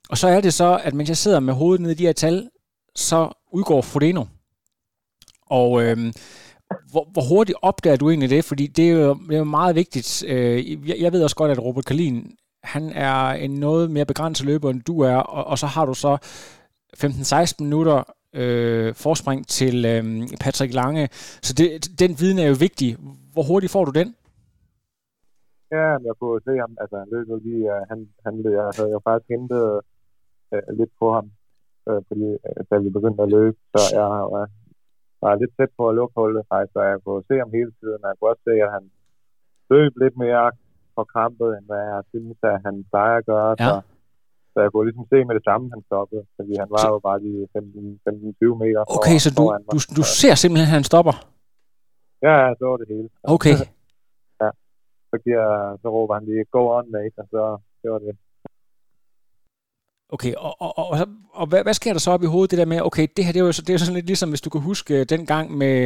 [0.08, 2.12] Og så er det så, at mens jeg sidder med hovedet nede i de her
[2.12, 2.48] tal,
[2.94, 4.24] så udgår Frodeno.
[5.46, 6.12] Og øh,
[6.90, 8.44] hvor, hvor hurtigt opdager du egentlig det?
[8.44, 10.24] Fordi det er jo, det er jo meget vigtigt.
[10.26, 14.70] Øh, jeg ved også godt, at Robert Kalin, han er en noget mere begrænset løber,
[14.70, 16.12] end du er, og, og så har du så
[16.96, 17.98] 15-16 minutter
[18.40, 20.04] øh, forspring til øh,
[20.44, 21.08] Patrick Lange.
[21.46, 21.68] Så det,
[22.00, 22.96] den viden er jo vigtig.
[23.32, 24.08] Hvor hurtigt får du den?
[25.76, 29.00] Ja, jeg kunne se ham, altså han løb lige, uh, han, han, jeg havde jo
[29.06, 29.64] faktisk hentet
[30.52, 31.26] uh, lidt på ham,
[31.88, 34.46] uh, fordi, uh, da vi begyndte at løbe, så jeg uh,
[35.22, 38.00] var lidt tæt på at lukke hullet faktisk, så jeg kunne se ham hele tiden,
[38.04, 38.84] og jeg kunne også se, at han
[39.70, 40.44] løb lidt mere
[40.98, 43.50] forkrampet, end hvad jeg synes, at han plejer at gøre.
[43.60, 43.66] Ja.
[43.68, 43.74] Så,
[44.52, 46.22] så jeg kunne ligesom se med det samme, han stoppede.
[46.36, 50.68] Fordi han var jo bare lige 15-20 meter Okay, så du, du, du ser simpelthen,
[50.70, 51.14] at han stopper?
[52.26, 53.08] Ja, så var det hele.
[53.36, 53.56] Okay.
[54.42, 54.50] ja,
[55.10, 55.46] så, giver,
[55.82, 57.42] så råber han lige, go on mate, og så
[57.82, 58.14] det var det.
[60.14, 62.64] Okay, og, og, og, og hvad, hvad sker der så op i hovedet, det der
[62.64, 64.60] med, okay, det her det er jo, det er sådan lidt ligesom, hvis du kan
[64.60, 65.76] huske den gang med,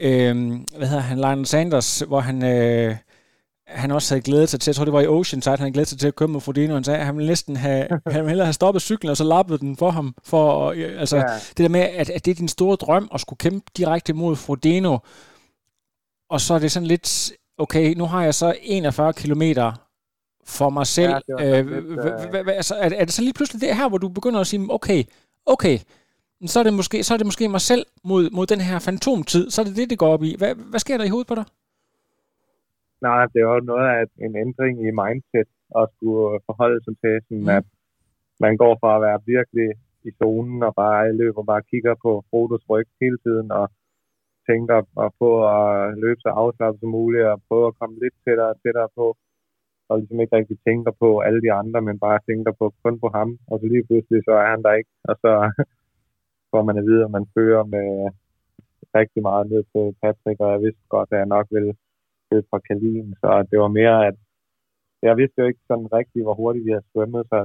[0.00, 0.34] øh,
[0.78, 2.96] hvad hedder han, Lionel Sanders, hvor han, øh,
[3.70, 5.88] han også havde glædet sig til, jeg tror det var i Oceanside, han havde glædet
[5.88, 8.28] sig til at køre med Frodeno, han sagde, at han ville næsten have, han ville
[8.28, 11.22] hellere have stoppet cyklen, og så lappet den for ham, for, altså, ja.
[11.48, 14.36] det der med, at, at det er din store drøm, at skulle kæmpe direkte mod
[14.36, 14.98] Frodeno,
[16.30, 19.72] og så er det sådan lidt, okay, nu har jeg så 41 kilometer
[20.44, 21.14] for mig selv.
[21.38, 22.46] Ja, øh, øh...
[22.46, 25.04] altså, er, er det så lige pludselig det her, hvor du begynder at sige, okay,
[25.46, 25.78] okay,
[26.46, 29.50] så er det måske, så er det måske mig selv mod, mod den her fantomtid.
[29.50, 30.34] Så er det det, det går op i.
[30.38, 31.44] Hvad, hvad sker der i hovedet på dig?
[33.06, 37.42] Nej, det jo noget af en ændring i mindset at skulle forholde sig til, sådan
[37.42, 37.56] mm.
[37.58, 37.64] at
[38.44, 39.68] man går fra at være virkelig
[40.08, 43.66] i zonen og bare løber bare kigger på Frodos ryg hele tiden og
[44.50, 48.50] tænker at få at løbe så afslappet som muligt og prøve at komme lidt tættere
[48.54, 49.16] og tættere på
[49.90, 53.08] og ligesom ikke rigtig tænker på alle de andre, men bare tænker på kun på
[53.16, 55.32] ham, og så lige pludselig så er han der ikke, og så
[56.52, 57.88] får man at vide, at man fører med
[58.98, 61.74] rigtig meget ned til Patrick, og jeg vidste godt, at jeg nok ville
[62.30, 64.16] til fra Kalin, så det var mere, at
[65.02, 67.38] jeg vidste jo ikke sådan rigtigt, hvor hurtigt vi havde svømmet, så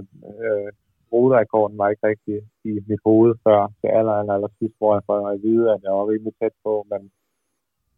[0.46, 0.70] øh,
[1.12, 2.38] ruterekorden var ikke rigtig
[2.70, 5.80] i mit hoved før til aller, aller, aller sidst, hvor jeg får at vide, at
[5.84, 7.02] jeg var rimelig tæt på, men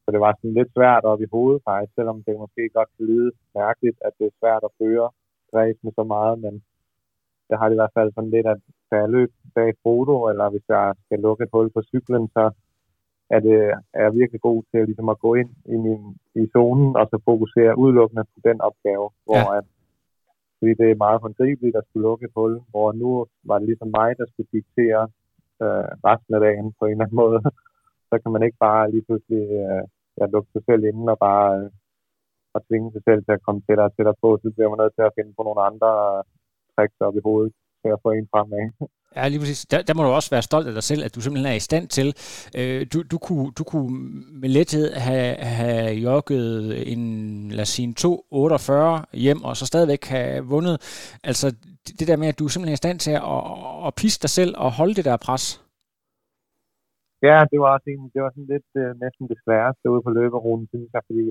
[0.03, 3.05] så det var sådan lidt svært op i hovedet faktisk, selvom det måske godt kan
[3.11, 5.07] lyde mærkeligt, at det er svært at føre
[5.57, 6.53] race med så meget, men
[7.49, 8.59] jeg har det i hvert fald sådan lidt, at
[8.91, 12.43] da jeg løb bag Frodo, eller hvis jeg skal lukke et hul på cyklen, så
[13.35, 13.57] er, det,
[13.97, 16.03] er jeg virkelig god til ligesom at gå ind i, min,
[16.41, 19.57] i zonen, og så fokusere udelukkende på den opgave, hvor ja.
[19.57, 19.65] at,
[20.57, 23.09] fordi det er meget håndgribeligt at skulle lukke et hul, hvor nu
[23.49, 25.01] var det ligesom mig, der skulle diktere
[25.63, 27.39] øh, resten af dagen på en eller anden måde.
[28.09, 29.83] så kan man ikke bare lige pludselig øh,
[30.17, 31.69] ja, lukke sig selv inden og bare øh,
[32.55, 34.95] og tvinge sig selv til at komme tættere og tættere på, så bliver man nødt
[34.95, 36.23] til at finde på nogle andre øh,
[36.73, 37.53] tricks op i hovedet
[37.95, 38.89] at få en fremad.
[39.17, 39.65] Ja, lige præcis.
[39.65, 41.67] Der, der må du også være stolt af dig selv, at du simpelthen er i
[41.69, 42.07] stand til.
[42.59, 43.89] Øh, du, du, kunne, du kunne
[44.41, 46.45] med lethed have, have jogget
[46.93, 47.03] en,
[47.57, 50.75] lad os sige, en 2.48 hjem, og så stadigvæk have vundet.
[51.29, 51.47] Altså
[51.99, 54.29] det der med, at du simpelthen er i stand til at, at, at pisse dig
[54.29, 55.45] selv og holde det der pres.
[57.27, 60.11] Ja, det var også en, det var sådan lidt øh, næsten det sværeste ude på
[60.17, 61.23] løberruten, synes jeg, fordi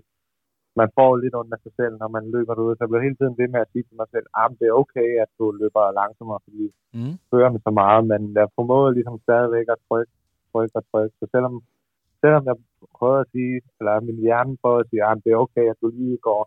[0.80, 2.74] man får lidt under sig selv, når man løber derude.
[2.74, 4.66] Så jeg blev hele tiden ved med at sige til mig selv, at ah, det
[4.68, 6.64] er okay, at du løber langsommere, fordi
[6.96, 7.14] mm.
[7.30, 10.12] fører med så meget, men jeg formåede ligesom stadigvæk at trykke,
[10.52, 11.14] trykke og trykke.
[11.20, 11.54] Så selvom,
[12.22, 12.56] selvom jeg
[12.98, 15.78] prøver at sige, eller min hjerne prøver at sige, at ah, det er okay, at
[15.82, 16.42] du lige går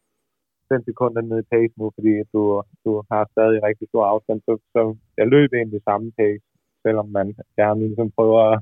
[0.70, 2.42] 5 sekunder ned i pace nu, fordi du,
[2.86, 4.82] du har stadig rigtig stor afstand, så, så
[5.20, 6.46] jeg løb egentlig samme pace,
[6.84, 7.28] selvom man
[7.60, 8.60] gerne ligesom prøver at,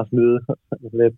[0.00, 0.38] at smide
[1.02, 1.16] lidt.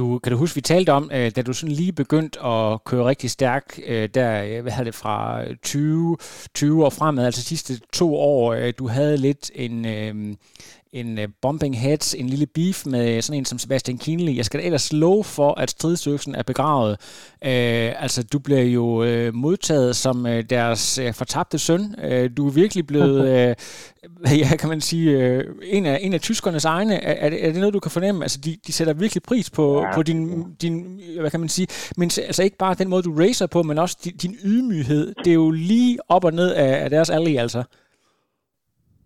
[0.00, 3.04] Du, kan du huske, vi talte om, øh, da du sådan lige begyndte at køre
[3.06, 6.16] rigtig stærkt, øh, der, øh, hvad havde det, fra 20,
[6.54, 10.36] 20 år fremad, altså de sidste to år, øh, du havde lidt en, øh,
[10.92, 14.36] en uh, bumping heads, en lille beef med sådan en som Sebastian Kienle.
[14.36, 16.90] Jeg skal da ellers love for, at stridsøksen er begravet.
[17.44, 21.94] Uh, altså, du bliver jo uh, modtaget som uh, deres uh, fortabte søn.
[22.04, 23.20] Uh, du er virkelig blevet,
[24.24, 26.94] uh, ja, kan man sige, uh, en, af, en af tyskernes egne.
[26.94, 28.24] Er, er, det, er det noget, du kan fornemme?
[28.24, 29.94] Altså, de, de sætter virkelig pris på, ja.
[29.94, 33.46] på din, din, hvad kan man sige, men altså ikke bare den måde, du racer
[33.46, 35.14] på, men også din, din ydmyghed.
[35.24, 37.62] Det er jo lige op og ned af, af deres alley, altså.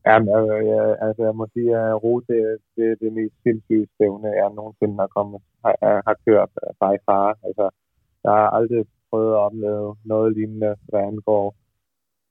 [0.06, 3.34] Ja, men, øh, jeg, altså, jeg må sige, at Ro, det, det er det mest
[3.42, 5.74] sindssyge stævne, jeg nogensinde har, kommet, har,
[6.06, 7.38] har kørt fra i far.
[7.46, 7.66] Altså,
[8.24, 11.46] jeg har aldrig prøvet at opleve noget lignende, hvad angår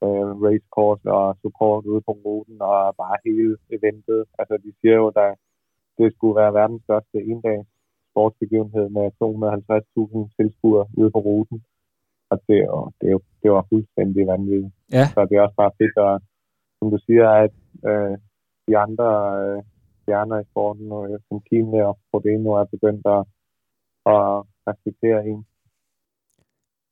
[0.03, 4.21] øh, racecourse og support ude på ruten og bare hele eventet.
[4.39, 5.35] Altså, de siger jo, at
[5.97, 7.67] det skulle være verdens største endags
[8.11, 11.63] sportsbegivenhed med 250.000 tilskuere ude på ruten.
[12.31, 13.09] Og det, og det,
[13.43, 14.73] det var fuldstændig vanvittigt.
[14.97, 15.05] Ja.
[15.13, 16.15] Så det er også bare fedt at,
[16.83, 17.53] som du siger, at
[17.89, 18.17] øh,
[18.67, 19.09] de andre
[19.41, 19.63] øh,
[20.01, 23.23] stjerner i sporten, øh, som Kine og Frodeno er begyndt at,
[24.15, 24.25] at
[24.69, 25.45] respektere en.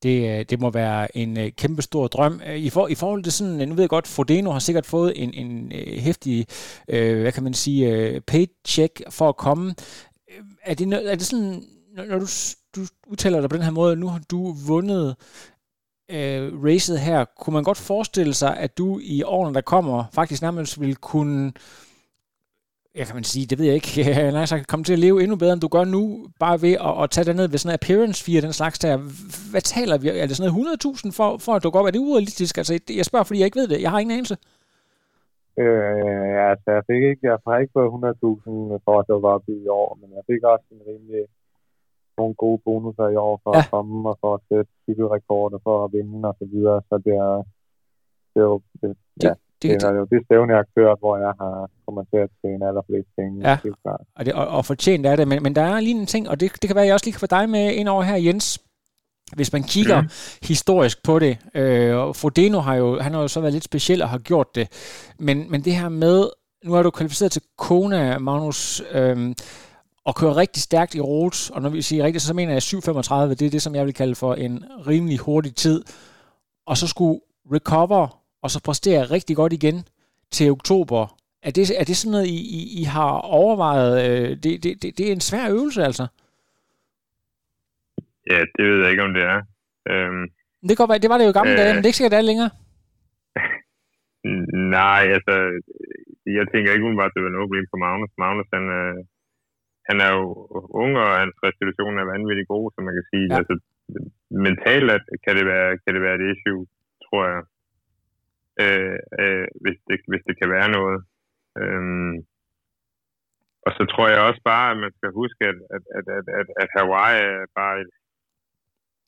[0.03, 2.41] Det, øh, det må være en øh, uh, kæmpe stor drøm.
[2.47, 5.23] Øh, I, for, I forhold til sådan, nu ved jeg godt, Frodeno har sikkert fået
[5.23, 5.71] en, en
[6.07, 6.45] hæftig,
[6.93, 9.65] øh, hvad kan man sige, uh, paycheck for at komme.
[10.69, 11.53] Er det, er det sådan,
[11.95, 12.27] når du,
[12.75, 15.15] du udtaler dig på den her måde, nu har du vundet
[16.13, 20.41] øh, racet her, kunne man godt forestille sig, at du i årene, der kommer, faktisk
[20.41, 21.51] nærmest vil kunne
[22.95, 24.03] jeg kan man sige, det ved jeg ikke,
[24.37, 26.03] nej, så komme til at leve endnu bedre, end du gør nu,
[26.39, 28.95] bare ved at, at tage dig ned ved sådan en appearance fee den slags der.
[29.51, 30.07] Hvad taler vi?
[30.09, 31.85] Er det sådan noget 100.000 for, for at dukke op?
[31.85, 32.57] Er det urealistisk?
[32.57, 33.81] Altså, jeg spørger, fordi jeg ikke ved det.
[33.81, 34.37] Jeg har ingen anelse.
[35.61, 39.45] Øh, ja, altså, jeg fik ikke, jeg har ikke fået 100.000 for at dukke op
[39.47, 41.23] i år, men jeg fik også en rimelig
[42.17, 43.59] nogle gode bonusser i år for ja.
[43.59, 46.81] at komme og for at sætte cykelrekorder for at vinde og så videre.
[46.89, 47.35] Så det er,
[48.33, 48.89] det er jo, det,
[49.21, 52.05] det, ja, det, det, er jo det stævne, jeg har kørt, hvor jeg har kommet
[52.11, 53.49] til at tjene allerflest penge.
[53.49, 53.57] Ja,
[54.15, 56.39] og, det, og, og fortjent er det, men, men der er lige en ting, og
[56.39, 58.15] det, det kan være, at jeg også lige kan få dig med ind over her,
[58.15, 58.59] Jens.
[59.35, 60.09] hvis man kigger mm.
[60.41, 64.01] historisk på det, øh, og Frodeno har jo, han har jo så været lidt speciel
[64.01, 64.67] og har gjort det,
[65.19, 66.29] men, men det her med,
[66.65, 69.35] nu er du kvalificeret til Kona, Magnus, øh,
[70.05, 73.29] og kører rigtig stærkt i rot, og når vi siger rigtigt, så mener jeg 7.35,
[73.29, 75.83] det er det, som jeg vil kalde for en rimelig hurtig tid,
[76.65, 77.19] og så skulle
[77.51, 79.77] recover, og så præstere rigtig godt igen
[80.31, 81.17] til oktober.
[81.43, 83.93] Er det, er det sådan noget, I, I, I har overvejet?
[84.05, 86.07] Øh, det, det, det, det er en svær øvelse, altså.
[88.31, 89.39] Ja, det ved jeg ikke, om det er.
[89.91, 90.23] Øhm,
[90.69, 92.15] det, går, det var det jo i gamle øh, dage, men det er ikke sikkert,
[92.15, 92.51] det er længere.
[94.77, 95.35] Nej, altså,
[96.37, 98.11] jeg tænker ikke umiddelbart, at det var noget problem for Magnus.
[98.23, 98.97] Magnus, han, øh,
[99.89, 100.25] han er jo
[100.83, 103.27] ung, og hans restitution er vanvittigt god, som man kan sige.
[103.29, 103.37] Ja.
[103.37, 103.53] Altså,
[104.47, 106.63] mentalt kan, det være, kan det være et issue,
[107.05, 107.43] tror jeg.
[108.63, 110.99] Øh, øh, hvis, det, hvis det kan være noget.
[111.61, 112.15] Øhm,
[113.65, 116.47] og så tror jeg også bare, at man skal huske, at, at, at, at, at,
[116.63, 117.91] at Hawaii er bare et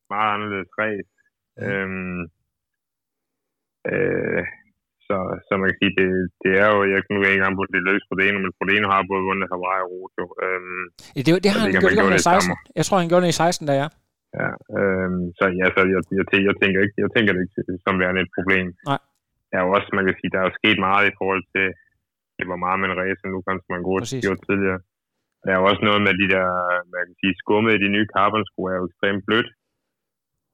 [0.09, 1.09] meget anderledes race.
[1.57, 1.63] Ja.
[1.71, 2.21] Øhm,
[3.91, 4.43] øh,
[5.13, 6.07] så, så man kan sige, det,
[6.43, 8.87] det er jo, jeg nu ikke engang på det løs på det ene, men Frodeno
[8.93, 10.25] har både vundet Hawaii og Roto.
[10.43, 12.55] Øhm, ja, det, det har han gjort, det i 16.
[12.79, 13.87] Jeg tror, han gjorde det i 16, da ja.
[14.39, 17.55] Ja, øhm, så ja, så jeg, jeg, jeg, jeg, tænker ikke, jeg tænker det ikke
[17.85, 18.67] som værende et problem.
[18.91, 19.01] Nej.
[19.49, 21.67] Der er jo også, man kan sige, der er jo sket meget i forhold til,
[22.37, 23.93] det var meget med en race, nu kan man gå
[24.25, 24.81] gjort tidligere.
[25.43, 26.47] Der er jo også noget med de der,
[26.93, 29.49] man kan sige, skummet i de nye carbon-sko er jo ekstremt blødt.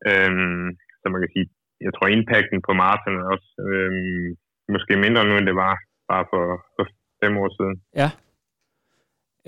[0.10, 0.68] Øhm,
[1.00, 1.48] så man kan sige,
[1.86, 4.28] jeg tror impacten på Martin er også øhm,
[4.76, 5.74] måske mindre nu, end det var
[6.12, 6.44] bare for,
[6.76, 6.86] for
[7.24, 7.76] fem år siden.
[8.02, 8.10] Ja.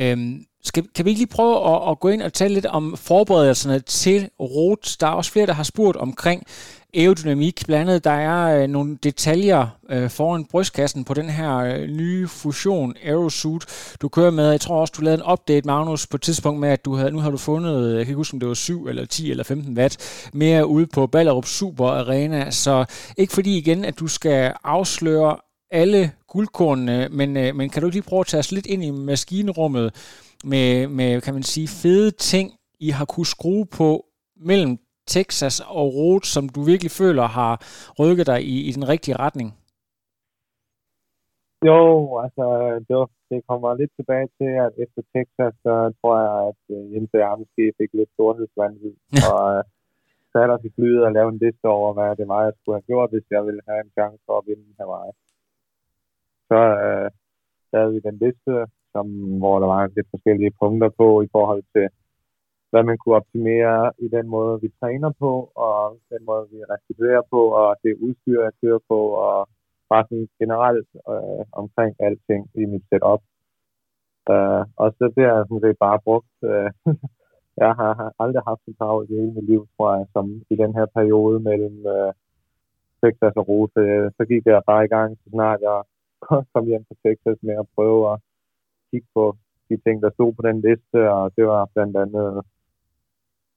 [0.01, 2.97] Øhm, skal, kan vi ikke lige prøve at, at gå ind og tale lidt om
[2.97, 4.97] forberedelserne til ROT?
[4.99, 6.43] Der er også flere, der har spurgt omkring
[6.93, 7.63] aerodynamik.
[7.65, 12.27] Blandt andet, der er øh, nogle detaljer øh, foran brystkassen på den her øh, nye
[12.27, 13.63] fusion Aerosuit,
[14.01, 14.49] du kører med.
[14.49, 17.11] Jeg tror også, du lavede en update, Magnus, på et tidspunkt med, at du havde,
[17.11, 19.31] nu har du fundet, øh, jeg kan ikke huske, om det var 7 eller 10
[19.31, 22.51] eller 15 watt, mere ude på Ballerup Super Arena.
[22.51, 22.85] Så
[23.17, 25.37] ikke fordi igen, at du skal afsløre
[25.71, 28.83] alle guldkornene, men, øh, men kan du ikke lige prøve at tage os lidt ind
[28.83, 29.95] i maskinrummet
[30.43, 34.05] med, med, kan man sige, fede ting, I har kunne skrue på
[34.45, 34.77] mellem
[35.07, 37.53] Texas og Roth, som du virkelig føler har
[37.99, 39.49] rykket dig i, i den rigtige retning?
[41.69, 41.79] Jo,
[42.23, 42.45] altså
[42.87, 46.93] det, var, det kommer lidt tilbage til, at efter Texas, så tror jeg, at uh,
[46.93, 48.95] Jens Armski fik lidt storhedsvandvid,
[49.33, 49.43] og
[50.33, 52.89] satte os i flyet og lavede en liste over, hvad det var, jeg skulle have
[52.91, 55.13] gjort, hvis jeg ville have en chance for at vinde Hawaii.
[56.49, 57.07] Så uh,
[57.73, 58.53] lavede vi den liste,
[58.93, 59.05] som,
[59.41, 61.85] hvor der var lidt forskellige punkter på i forhold til
[62.71, 67.23] hvad man kunne optimere i den måde, vi træner på, og den måde, vi restituerer
[67.33, 69.49] på, og det udstyr, jeg kører på, og
[69.91, 73.21] bare sådan generelt øh, omkring alting i mit setup.
[74.33, 76.35] Øh, og så det har jeg sådan set bare brugt.
[76.51, 76.69] Øh,
[77.63, 80.55] jeg har, har aldrig haft så travlt i hele mit liv, tror jeg, som i
[80.63, 82.11] den her periode mellem øh,
[83.01, 83.83] Texas og Rose.
[84.17, 85.77] Så gik jeg bare i gang, så snart jeg
[86.53, 88.17] kom hjem fra Texas med at prøve at
[88.89, 89.25] kigge på
[89.69, 92.27] de ting, der stod på den liste, og det var blandt andet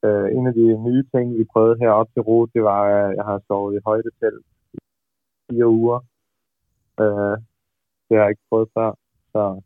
[0.05, 3.25] Øh, en af de nye ting, vi prøvede heroppe til Rot, det var, at jeg
[3.25, 4.79] har sovet i højdetelt i
[5.51, 5.99] fire uger.
[7.01, 7.37] Øh,
[8.07, 8.90] det har jeg ikke prøvet før.
[9.33, 9.62] Så.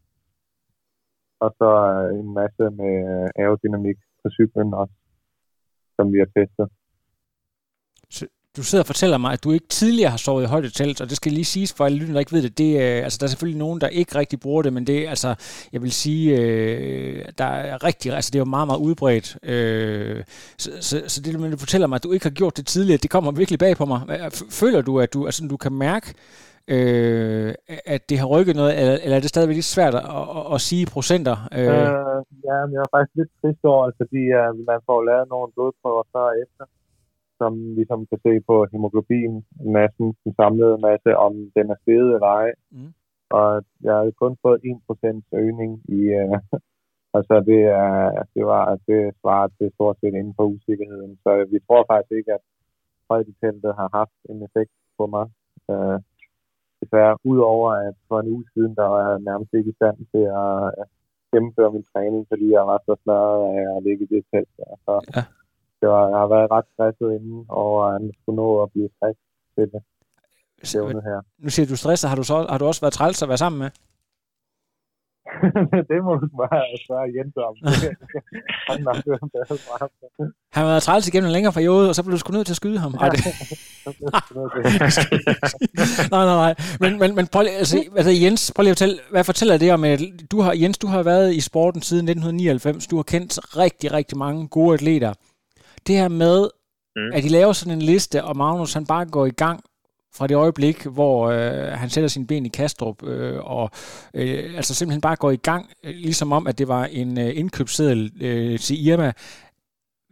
[1.40, 4.94] Og så øh, en masse med øh, aerodynamik på cyklen også,
[5.96, 6.68] som vi har testet
[8.58, 11.16] du sidder og fortæller mig, at du ikke tidligere har sovet i højdetelt, og det
[11.16, 12.58] skal lige siges for alle lytter, der ikke ved det.
[12.58, 15.34] det øh, altså, der er selvfølgelig nogen, der ikke rigtig bruger det, men det altså,
[15.72, 19.38] jeg vil sige, øh, der er rigtig, altså, det er jo meget, meget udbredt.
[19.42, 20.24] Øh,
[20.58, 23.10] så, så, så det, du fortæller mig, at du ikke har gjort det tidligere, det
[23.10, 24.00] kommer virkelig bag på mig.
[24.50, 26.14] Føler du, at du, altså, du kan mærke,
[26.68, 27.54] øh,
[27.94, 30.04] at det har rykket noget, eller, eller er det stadigvæk lidt svært at,
[30.38, 31.36] at, at sige procenter?
[31.58, 31.66] Øh?
[31.66, 35.26] Øh, ja, men jeg er faktisk lidt trist over, altså, fordi uh, man får lavet
[35.32, 36.64] nogle blodprøver før og efter
[37.40, 39.44] som ligesom kan se på hemoglobin,
[39.76, 42.50] massen, den samlede masse, om den er steget eller ej.
[42.70, 42.92] Mm.
[43.30, 43.48] Og
[43.86, 46.38] jeg har kun fået 1% øgning i, uh,
[47.16, 51.18] altså det, er, det var, det svarer til stort set inden for usikkerheden.
[51.24, 52.44] Så vi tror faktisk ikke, at
[53.10, 55.26] højdeteltet har haft en effekt på mig.
[55.72, 55.98] Uh,
[56.80, 60.24] desværre, udover at for en uge siden, der var jeg nærmest ikke i stand til
[60.42, 60.86] at
[61.32, 64.48] gennemføre min træning, fordi jeg var så snart af at ligge i det telt.
[64.84, 65.22] Så, ja
[65.86, 69.66] var, jeg har været ret stresset inden, og han skulle nå at blive stresset til
[69.72, 69.82] det.
[70.94, 71.20] det her.
[71.38, 72.10] Nu siger du stresset.
[72.10, 73.70] Har du, så, har du også været træls at være sammen med?
[75.90, 77.54] det må du bare spørge Jens om.
[78.70, 78.94] han har
[80.52, 82.52] Han har været træls igennem en længere periode, og så blev du sgu nødt til
[82.52, 82.94] at skyde ham.
[82.94, 83.24] Ej, det...
[86.14, 86.54] nej, nej, nej.
[86.80, 89.84] Men, men, men prøv, altså, altså, Jens, prøv lige at fortælle, hvad fortæller det om,
[89.84, 90.00] at
[90.30, 92.86] du har, Jens, du har været i sporten siden 1999.
[92.86, 95.12] Du har kendt rigtig, rigtig mange gode atleter
[95.86, 96.48] det her med
[96.96, 97.12] mm.
[97.12, 99.60] at de laver sådan en liste, og Magnus han bare går i gang
[100.14, 103.70] fra det øjeblik, hvor øh, han sætter sin ben i Kastrup, øh, og
[104.14, 107.38] øh, altså simpelthen bare går i gang, øh, ligesom om, at det var en øh,
[107.38, 109.12] indkøbsseddel øh, til Irma.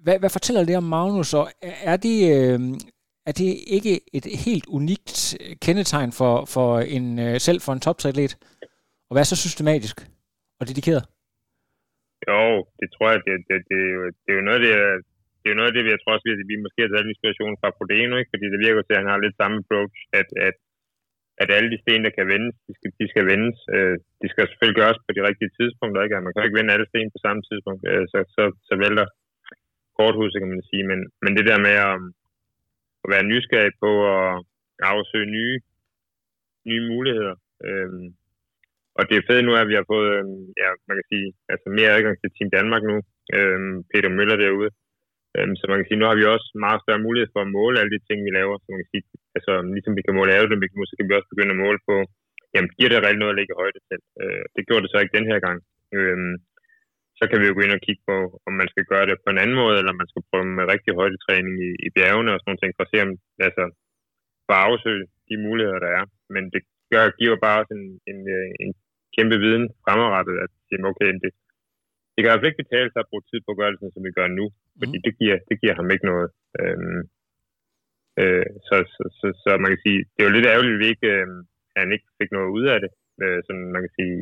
[0.02, 2.60] Hvad, hvad fortæller det om Magnus, og er det, øh,
[3.26, 8.36] er det ikke et helt unikt kendetegn for, for en øh, selv for en topatlet
[9.10, 10.10] at være så systematisk
[10.60, 11.04] og dedikeret?
[12.28, 14.72] Jo, det tror jeg, det, det, det, det, det er jo noget, det
[15.46, 17.54] det er jo noget af det, jeg tror også, at vi måske har taget inspiration
[17.60, 18.32] fra Prodeno, ikke?
[18.32, 20.56] fordi det virker til, at han har lidt samme approach, at, at,
[21.42, 23.58] at alle de sten, der kan vendes, de skal, de skal vendes.
[23.74, 26.24] Øh, de skal selvfølgelig gøres på de rigtige tidspunkter, ikke?
[26.26, 29.06] Man kan ikke vende alle sten på samme tidspunkt, øh, så, så, så vælter
[29.96, 30.84] korthuset, kan man sige.
[30.90, 31.96] Men, men det der med at,
[33.04, 34.28] at være nysgerrig på at
[34.92, 35.56] afsøge nye,
[36.68, 37.36] nye muligheder.
[37.66, 37.90] Øh,
[38.98, 40.26] og det er fedt nu, at vi har fået, øh,
[40.62, 42.96] ja, man kan sige, altså mere adgang til Team Danmark nu.
[43.36, 44.72] Øh, Peter Møller derude
[45.36, 47.78] Øhm, så man kan sige, nu har vi også meget større mulighed for at måle
[47.80, 48.56] alle de ting, vi laver.
[48.58, 49.04] Så man kan sige,
[49.36, 51.96] altså ligesom vi kan måle aerodynamik nu, så kan vi også begynde at måle på,
[52.54, 54.00] jamen giver det reelt noget at lægge højde til?
[54.22, 55.58] Øh, det gjorde det så ikke den her gang.
[55.96, 56.34] Øhm,
[57.18, 58.16] så kan vi jo gå ind og kigge på,
[58.46, 60.92] om man skal gøre det på en anden måde, eller man skal prøve med rigtig
[61.00, 63.12] højdetræning i, i bjergene og sådan noget, for at se, om
[63.46, 63.64] altså,
[64.46, 66.04] for at afsøge de muligheder, der er.
[66.34, 66.62] Men det
[66.92, 68.20] gør, giver bare også en, en,
[68.64, 68.70] en
[69.16, 70.50] kæmpe viden fremadrettet, at
[70.90, 71.32] okay, det,
[72.16, 73.94] det kan i hvert fald ikke betale sig at bruge tid på at gøre det,
[73.94, 74.46] som vi gør nu,
[74.80, 75.04] fordi mm.
[75.06, 76.28] det, giver, det giver ham ikke noget.
[76.60, 77.00] Øhm,
[78.20, 80.86] øh, så, så, så, så man kan sige, det er jo lidt ærgerligt, at, vi
[80.94, 81.28] ikke, øh,
[81.74, 82.90] at han ikke fik noget ud af det,
[83.22, 84.16] øh, sådan man kan sige,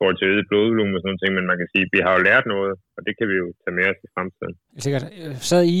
[0.00, 2.20] forhold til øget blodvolumen og sådan noget, men man kan sige, at vi har jo
[2.28, 4.54] lært noget, og det kan vi jo tage med os i fremtiden.
[4.84, 5.04] Sikkert.
[5.50, 5.64] Sad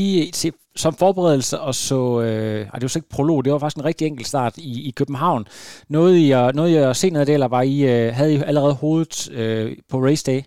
[0.84, 4.06] som forberedelse og så, øh, det var så ikke prolog, det var faktisk en rigtig
[4.06, 5.42] enkelt start i, i København.
[5.96, 6.26] Noget I,
[6.58, 9.14] noget I at se noget af det, eller var I, øh, havde I allerede hovedet
[9.40, 10.40] øh, på race day?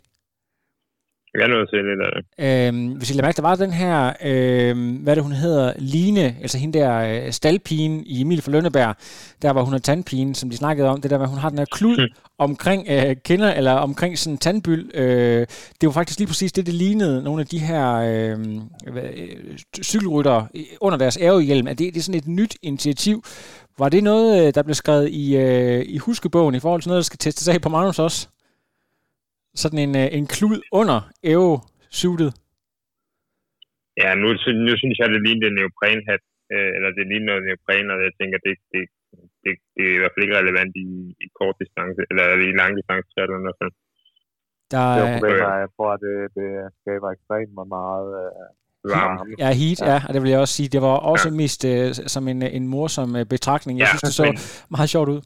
[1.34, 2.68] Jeg kan noget til lidt af det.
[2.68, 6.36] Øhm, hvis I lader mærke, der var den her, øh, hvad det hun hedder, Line,
[6.42, 8.96] altså hende der øh, staldpigen i Emil for Lønneberg,
[9.42, 11.58] der var hun er tandpigen, som de snakkede om, det der med, hun har den
[11.58, 12.16] her klud mm.
[12.38, 14.96] omkring øh, kinder, eller omkring sådan en tandbyld.
[14.96, 15.48] Øh,
[15.82, 18.40] det var faktisk lige præcis det, det lignede nogle af de her øh,
[18.88, 20.46] øh, cykelrytter
[20.82, 23.24] under deres ærehjelm, at det, det er sådan et nyt initiativ.
[23.78, 27.00] Var det noget, øh, der blev skrevet i, øh, i huskebogen i forhold til noget,
[27.00, 28.28] der skal testes af på Magnus også?
[29.62, 31.00] Sådan en, øh, en klud under
[31.34, 32.32] Evo-suitet?
[34.02, 34.28] Ja, nu,
[34.68, 36.24] nu synes jeg, det ligner en neoprenhat,
[36.54, 38.84] øh, eller det ligner noget neopren, og jeg tænker, det, det,
[39.44, 40.88] det, det er i hvert fald ikke relevant i,
[41.26, 43.74] i kort distance, eller i lang distance eller hvert fald.
[44.74, 45.20] Der er...
[45.26, 46.50] Det jeg tror, at det, det
[46.80, 49.36] skaber ekstremt meget øh, varme.
[49.44, 49.86] Ja, heat, ja.
[49.92, 50.70] ja, og det vil jeg også sige.
[50.76, 51.36] Det var også ja.
[51.42, 53.76] mest øh, som en, en morsom øh, betragtning.
[53.80, 54.38] Jeg ja, synes, det så men,
[54.76, 55.22] meget sjovt ud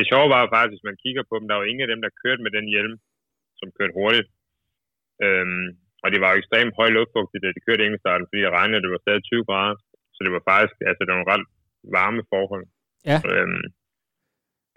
[0.00, 2.18] det sjove var faktisk, hvis man kigger på dem, der var ingen af dem, der
[2.22, 2.94] kørte med den hjelm,
[3.60, 4.28] som kørte hurtigt.
[5.24, 5.68] Øhm,
[6.02, 8.82] og det var jo ekstremt høj luftfugtighed, da de kørte i starten, fordi det regnede,
[8.84, 9.76] det var stadig 20 grader.
[10.14, 11.46] Så det var faktisk, altså det var ret
[11.96, 12.64] varme forhold.
[13.10, 13.18] Ja.
[13.30, 13.64] Øhm,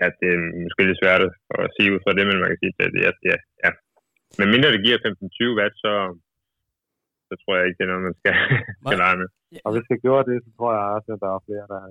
[0.06, 1.22] at det er måske lidt svært
[1.64, 3.72] at sige ud fra det, men man kan sige, at det, ja, ja, ja.
[4.40, 5.94] Men mindre det giver 15-20 watt, så,
[7.30, 8.36] så tror jeg ikke, det er noget, man skal,
[8.86, 9.30] skal lege med.
[9.66, 11.90] Og hvis det gjorde det, så tror jeg også, at der er flere, der har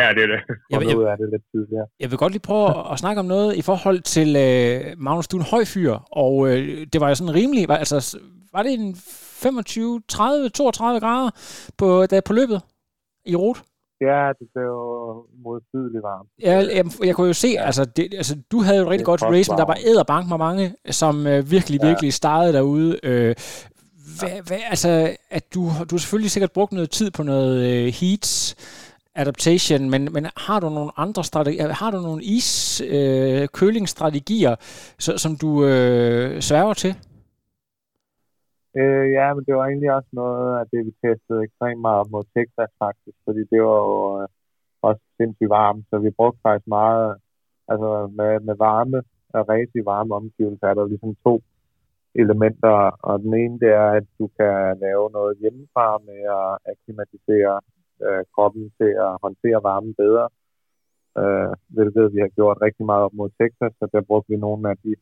[0.00, 0.40] ja, det er det.
[0.70, 1.86] Jeg vil, ud af det lidt tidligere.
[2.02, 5.36] Jeg vil godt lige prøve at snakke om noget i forhold til øh, Magnus, du
[5.36, 7.98] er en høj fyr, og øh, det var jo sådan rimelig, var, altså,
[8.54, 8.94] var det en
[9.46, 11.30] 25, 30, 32 grader
[11.80, 12.58] på, da, på løbet
[13.32, 13.60] i rute?
[14.08, 14.74] Ja, det blev
[15.44, 16.28] modbydeligt varmt.
[16.42, 17.64] Ja, jeg, jeg kunne jo se, ja.
[17.68, 20.38] altså, det, altså, du havde jo et rigtig godt race, men der var æderbank med
[20.38, 22.20] mange, som øh, virkelig, virkelig ja.
[22.22, 22.90] startede derude.
[23.02, 23.34] Øh,
[24.20, 27.94] hvad, hvad, altså, at du, du har selvfølgelig sikkert brugt noget tid på noget uh,
[28.00, 28.56] heats
[29.14, 34.54] adaptation, men, men har du nogle andre strategier, øh, har du nogle is uh, kølingsstrategier,
[34.98, 36.92] så, som du uh, sværger til?
[38.80, 42.10] Øh, ja, men det var egentlig også noget af det, vi testede ekstremt meget op
[42.10, 44.28] mod Texas faktisk, fordi det var jo øh,
[44.82, 47.16] også sindssygt varmt, så vi brugte faktisk meget,
[47.68, 48.98] altså med, med varme,
[49.34, 51.34] og rigtig varme omgivelser, er der ligesom to
[52.14, 52.76] elementer,
[53.08, 57.60] og den ene det er, at du kan lave noget hjemmefra med at akklimatisere
[58.04, 60.28] øh, kroppen til at håndtere varmen bedre,
[61.20, 64.70] øh, hvilket vi har gjort rigtig meget op mod Texas, så der brugte vi nogle
[64.70, 64.94] af de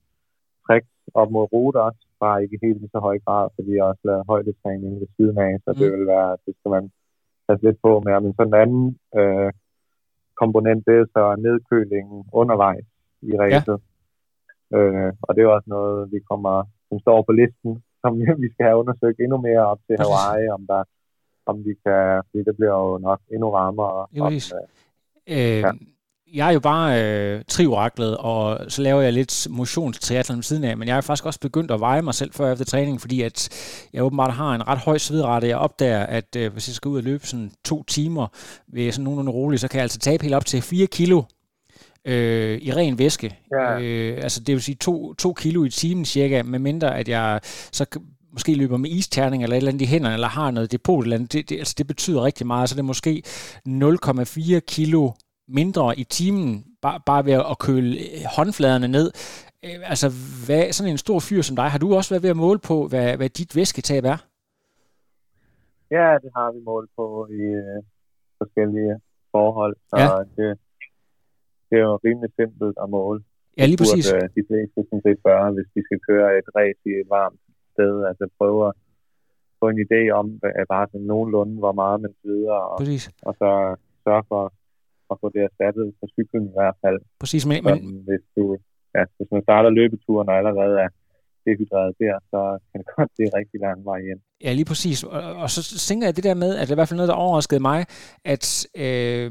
[0.66, 4.00] tricks op mod rute også, bare ikke helt i så høj grad, fordi jeg også
[4.04, 5.78] lavet højdetræning ved siden af, så mm.
[5.78, 6.90] det vil være, det skal man
[7.48, 8.20] passe lidt på med.
[8.20, 9.52] Men sådan en anden øh,
[10.42, 12.86] komponent, det er så nedkølingen undervejs
[13.22, 13.78] i ræset.
[14.72, 14.76] Ja.
[14.76, 16.56] Øh, og det er også noget, vi kommer
[16.91, 17.72] som står på listen,
[18.03, 18.12] som
[18.45, 20.82] vi skal have undersøgt endnu mere op til Hawaii, om der
[21.51, 24.07] om vi kan, fordi det bliver jo nok endnu varmere.
[24.18, 24.41] Jo, om, øh,
[25.36, 25.70] øh, ja.
[26.34, 30.76] jeg er jo bare øh, trioraklet, og så laver jeg lidt motionstriathlon ved siden af,
[30.76, 33.38] men jeg er faktisk også begyndt at veje mig selv før efter træning, fordi at
[33.93, 35.49] jeg åbenbart har en ret høj svedrate.
[35.49, 38.26] Jeg opdager, at øh, hvis jeg skal ud og løbe sådan to timer
[38.68, 41.22] ved sådan nogenlunde roligt, så kan jeg altså tabe helt op til 4 kilo
[42.05, 43.38] øh, i ren væske.
[43.53, 43.80] Ja.
[43.80, 47.40] Øh, altså det vil sige to, to kilo i timen cirka, med mindre at jeg
[47.72, 47.86] så
[48.32, 51.16] måske løber med isterning eller et eller andet i hænderne, eller har noget depot eller
[51.16, 51.32] andet.
[51.32, 53.22] Det, det, altså det betyder rigtig meget, så det er måske
[53.68, 55.11] 0,4 kilo
[55.48, 59.12] mindre i timen, bare, bare ved at køle øh, håndfladerne ned.
[59.64, 60.09] Øh, altså,
[60.46, 62.88] hvad, sådan en stor fyr som dig, har du også været ved at måle på,
[62.88, 64.18] hvad, hvad dit væsketab er?
[65.90, 67.82] Ja, det har vi målt på i øh,
[68.38, 68.94] forskellige
[69.32, 70.42] forhold, så ja.
[70.42, 70.59] det,
[71.71, 73.21] det er jo rimelig simpelt at måle.
[73.59, 74.05] Ja, lige præcis.
[74.07, 76.47] Burde, de fleste sådan set gøre, hvis de skal køre et
[77.03, 77.41] et varmt
[77.73, 78.73] sted, altså prøve at
[79.61, 80.27] få en idé om,
[80.61, 82.79] at bare sådan nogenlunde, hvor meget man sveder, og,
[83.29, 83.51] og så
[84.05, 84.43] sørge for
[85.12, 86.99] at få det erstattet på cyklen i hvert fald.
[87.23, 87.79] Præcis, men, men...
[88.09, 88.43] hvis, du,
[88.97, 90.91] ja, hvis man starter løbeturen og allerede er
[91.47, 94.18] dehydreret der, så kan det godt blive rigtig lang vej igen.
[94.45, 95.05] Ja, lige præcis.
[95.05, 97.09] Og, og så tænker jeg det der med, at det er i hvert fald noget,
[97.09, 97.86] der overraskede mig,
[98.24, 99.30] at øh,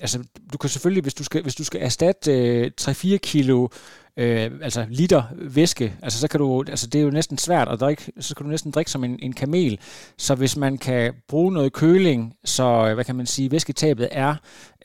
[0.00, 0.18] altså,
[0.52, 3.68] du kan selvfølgelig, hvis du skal, hvis du skal erstatte øh, 3-4 kilo
[4.16, 7.80] øh, altså liter væske, altså så kan du, altså det er jo næsten svært at
[7.80, 9.78] drikke, så kan du næsten drikke som en, en kamel.
[10.18, 14.34] Så hvis man kan bruge noget køling, så øh, hvad kan man sige, væsketabet er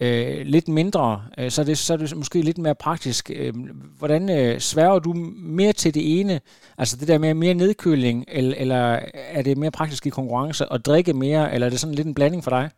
[0.01, 3.31] øh, lidt mindre, øh, så, er det, så er det måske lidt mere praktisk.
[3.35, 3.53] Øh,
[3.97, 6.41] hvordan øh, sværger du mere til det ene,
[6.77, 10.85] altså det der med mere nedkøling, eller, eller er det mere praktisk i konkurrence at
[10.85, 12.69] drikke mere, eller er det sådan lidt en blanding for dig?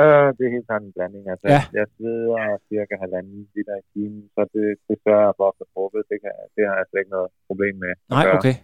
[0.00, 1.24] Øh, det er helt klart en blanding.
[1.32, 1.62] Altså, ja.
[1.78, 5.82] Jeg sveder cirka halvanden liter i timen, så det, det sørger jeg for at få.
[6.10, 7.92] Det, kan, det har jeg slet ikke noget problem med.
[8.16, 8.56] Nej, okay.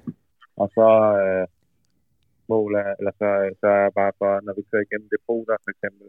[0.62, 0.88] Og så
[1.22, 1.44] øh,
[2.52, 3.28] mål er, eller så,
[3.60, 6.06] så er jeg bare for, når vi kører igennem depoter for eksempel,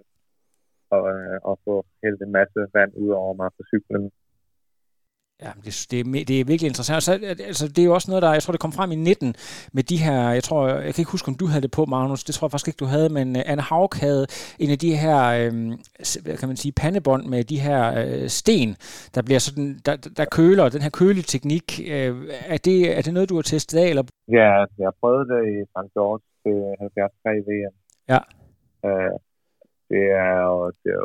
[0.96, 4.06] og, øh, og få hældt en masse vand ud over mig på cyklen,
[5.46, 7.04] Ja, det, det, det er virkelig interessant.
[7.04, 7.12] Så,
[7.50, 9.36] altså, det er jo også noget, der, jeg tror, det kom frem i 19
[9.74, 12.24] med de her, jeg tror, jeg kan ikke huske, om du havde det på, Magnus,
[12.24, 14.24] det tror jeg faktisk ikke, du havde, men uh, Anne Haug havde
[14.64, 15.52] en af de her, øh,
[16.40, 18.70] kan man sige, pandebånd med de her øh, sten,
[19.16, 21.68] der bliver sådan, der, der køler, den her køleteknik.
[21.94, 22.14] Øh,
[22.54, 23.88] er, det, er det noget, du har testet af?
[23.92, 24.04] Eller?
[24.40, 25.90] Ja, jeg har prøvet det i St.
[25.96, 27.76] George til 73 VM.
[28.14, 28.20] Ja.
[28.88, 29.16] Uh,
[29.92, 31.04] det er jo, det er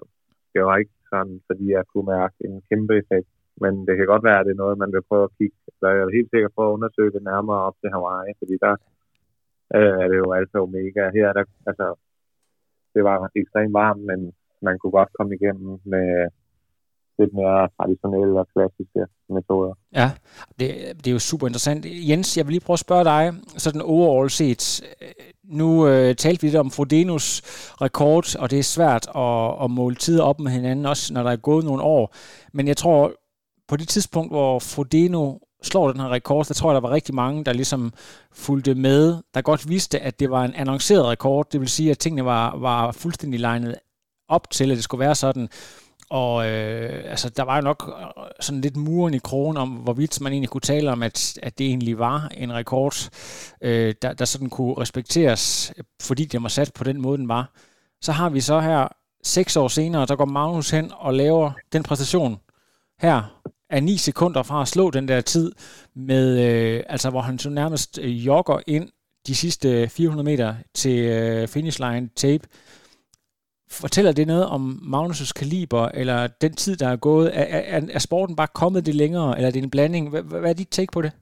[0.55, 3.29] det er jo ikke sådan, fordi jeg kunne mærke en kæmpe effekt
[3.63, 5.57] men det kan godt være, at det er noget, man vil prøve at kigge.
[5.79, 8.75] Så jeg er helt sikker på at undersøge det nærmere op til Hawaii, fordi der
[9.77, 11.03] øh, er det jo altså omega.
[11.19, 11.87] Her der, altså,
[12.95, 14.21] det var ekstremt varmt, men
[14.67, 16.09] man kunne godt komme igennem med
[17.19, 19.75] lidt mere traditionelle og klassiske metoder.
[20.01, 20.09] Ja,
[20.59, 21.87] det, det er jo super interessant.
[22.09, 23.33] Jens, jeg vil lige prøve at spørge dig,
[23.65, 24.63] sådan overall set,
[25.45, 27.27] nu øh, talte vi lidt om Frodenos
[27.85, 31.31] rekord, og det er svært at, at måle tider op med hinanden, også når der
[31.31, 32.15] er gået nogle år.
[32.53, 33.13] Men jeg tror,
[33.69, 37.15] på det tidspunkt, hvor Frodeno slår den her rekord, der tror jeg, der var rigtig
[37.15, 37.93] mange, der ligesom
[38.33, 41.51] fulgte med, der godt vidste, at det var en annonceret rekord.
[41.53, 43.75] Det vil sige, at tingene var, var fuldstændig legnet
[44.29, 45.49] op til, at det skulle være sådan.
[46.11, 50.21] Og øh, altså, der var jo nok øh, sådan lidt muren i krogen om, hvorvidt
[50.21, 53.11] man egentlig kunne tale om, at, at det egentlig var en rekord,
[53.61, 57.51] øh, der, der sådan kunne respekteres, fordi det var sat på den måde, den var.
[58.03, 58.89] Så har vi så her
[59.23, 62.39] seks år senere, der går Magnus hen og laver den præstation
[63.01, 63.41] her
[63.77, 65.53] er 9 sekunder fra at slå den der tid,
[66.11, 68.87] med, øh, altså hvor han så nærmest øh, jogger ind
[69.27, 72.45] de sidste øh, 400 meter til øh, finish line tape.
[73.81, 74.63] Fortæller det noget om
[74.95, 77.29] Magnus' kaliber, eller den tid, der er gået?
[77.41, 80.05] Er, er, er sporten bare kommet det længere, eller er det en blanding?
[80.11, 81.13] Hvad, hvad er dit take på det?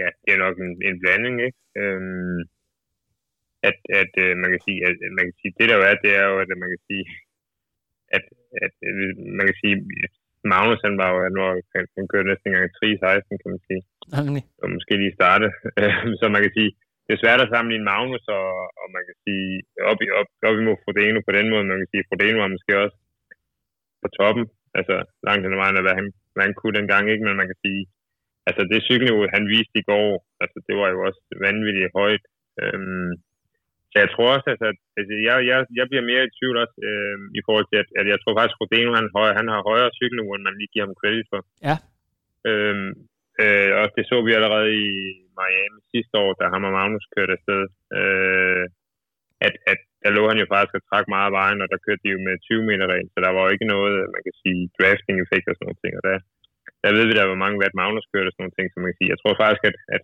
[0.00, 1.58] Ja, det er nok en, en blanding, ikke?
[1.80, 2.40] Øhm,
[3.68, 6.12] at, at øh, man kan sige, at man kan sige, det der jo er, det
[6.20, 7.04] er jo, at man kan sige,
[8.16, 8.24] at,
[8.64, 9.74] at øh, man kan sige,
[10.54, 11.50] Magnus han var jo, han, var,
[11.98, 13.82] han kørte næsten engang 3-16, kan man sige.
[14.20, 14.42] Okay.
[14.62, 15.46] Og måske lige starte.
[16.20, 16.70] så man kan sige,
[17.06, 18.48] det er svært at sammenligne Magnus og,
[18.80, 19.46] og man kan sige,
[19.90, 21.70] op, i, op, op imod Frodeno på den måde.
[21.72, 22.96] Man kan sige, Frodeno var måske også
[24.02, 24.44] på toppen.
[24.78, 27.24] Altså langt hen ad vejen af, hvad han, hvad han kunne dengang, ikke?
[27.26, 27.82] Men man kan sige,
[28.48, 30.10] altså det cykelniveau, han viste i går,
[30.42, 32.24] altså det var jo også vanvittigt højt.
[32.62, 33.10] Øhm,
[34.02, 37.16] jeg tror også, altså, at altså, jeg, jeg, jeg bliver mere i tvivl også øh,
[37.38, 39.06] i forhold til, at, at jeg tror faktisk, at Rodeno han,
[39.38, 41.40] han har højere cykelniveau, end man lige giver ham credit for.
[41.68, 41.76] Ja.
[42.48, 42.90] Øhm,
[43.42, 44.90] øh, og det så vi allerede i
[45.38, 47.62] Miami sidste år, da ham og Magnus kørte afsted.
[47.98, 48.64] Øh,
[49.46, 52.02] at, at der lå han jo faktisk og trak meget af vejen, og der kørte
[52.04, 54.60] de jo med 20 meter regel, så der var jo ikke noget, man kan sige,
[54.78, 55.92] drafting-effekt og sådan noget ting.
[55.98, 56.16] Og der,
[56.82, 58.90] der ved vi der, hvor mange watt Magnus kørte og sådan nogle ting, som man
[58.90, 59.12] kan sige.
[59.14, 60.02] Jeg tror faktisk, at, at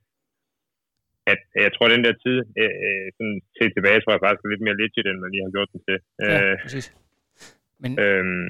[1.33, 4.43] at jeg tror, at den der tid, øh, øh sådan til tilbage, tror jeg faktisk
[4.45, 5.99] er lidt mere legit, end man lige har gjort den til.
[6.23, 6.87] Ja, øh, præcis.
[7.83, 8.49] Men, øhm,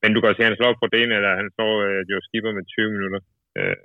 [0.00, 2.24] men du kan også se, at han slår på det eller han slår øh, Joe
[2.26, 3.20] Skipper med 20 minutter.
[3.58, 3.76] Øh,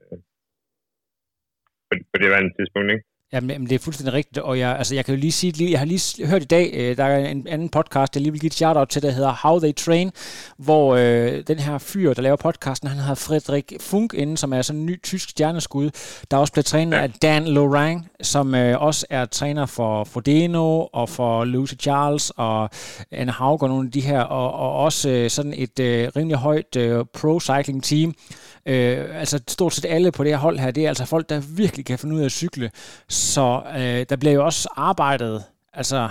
[1.87, 3.05] på, på det var en tidspunkt, ikke?
[3.33, 5.85] Jamen, det er fuldstændig rigtigt, og jeg, altså, jeg kan jo lige sige, jeg har
[5.85, 8.53] lige hørt i dag, øh, der er en anden podcast, jeg lige vil give et
[8.53, 10.11] shout-out til, der hedder How They Train,
[10.57, 14.61] hvor øh, den her fyr, der laver podcasten, han har Frederik Funk inden, som er
[14.61, 15.89] sådan en ny tysk stjerneskud,
[16.31, 17.03] der også bliver trænet ja.
[17.03, 22.69] af Dan Lorang, som øh, også er træner for Frodeno og for Lucy Charles og
[23.11, 26.37] Anne Haug og nogle af de her, og, og også øh, sådan et øh, rimelig
[26.37, 28.13] højt øh, pro-cycling team,
[28.65, 31.39] Øh, altså stort set alle på det her hold her, det er altså folk, der
[31.39, 32.71] virkelig kan finde ud af at cykle.
[33.31, 33.47] Så
[33.79, 35.37] øh, der bliver jo også arbejdet
[35.81, 36.01] altså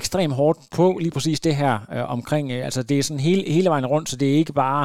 [0.00, 3.42] ekstremt hårdt på lige præcis det her øh, omkring, øh, altså det er sådan hele,
[3.56, 4.82] hele vejen rundt, så det er ikke bare,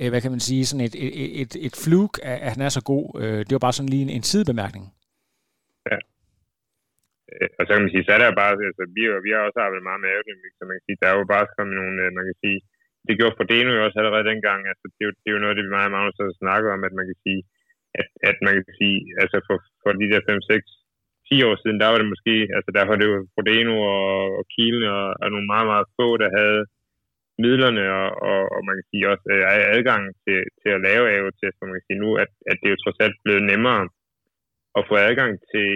[0.00, 1.12] øh, hvad kan man sige, sådan et, et,
[1.42, 3.06] et, et flug, at, at han er så god.
[3.22, 4.84] Øh, det var bare sådan lige en, en sidebemærkning.
[5.90, 5.98] Ja.
[7.32, 9.40] Øh, og så kan man sige, så er der jo bare, altså vi, vi har
[9.48, 11.96] også arbejdet meget med aerodynamik, så man kan sige, der er jo bare kommet nogle,
[12.04, 12.58] øh, man kan sige,
[13.06, 14.60] det gjorde Fordeno jo også allerede dengang.
[14.70, 16.68] Altså, det, er jo, det er jo noget det, vi meget og Magnus har snakket
[16.74, 17.40] om, at man kan sige,
[18.00, 20.83] at, at man kan sige, altså for, for de der 5, 6,
[21.28, 24.44] 10 år siden, der var det måske, altså der var det jo Frodeno og, og
[24.52, 26.60] Kielen og, og nogle meget, meget få, der havde
[27.44, 29.42] midlerne og, og, og man kan sige også øh,
[29.76, 32.82] adgang til, til at lave AO-test, man kan sige nu, at, at det er jo
[32.82, 33.82] trods alt blevet nemmere
[34.78, 35.70] at få adgang til,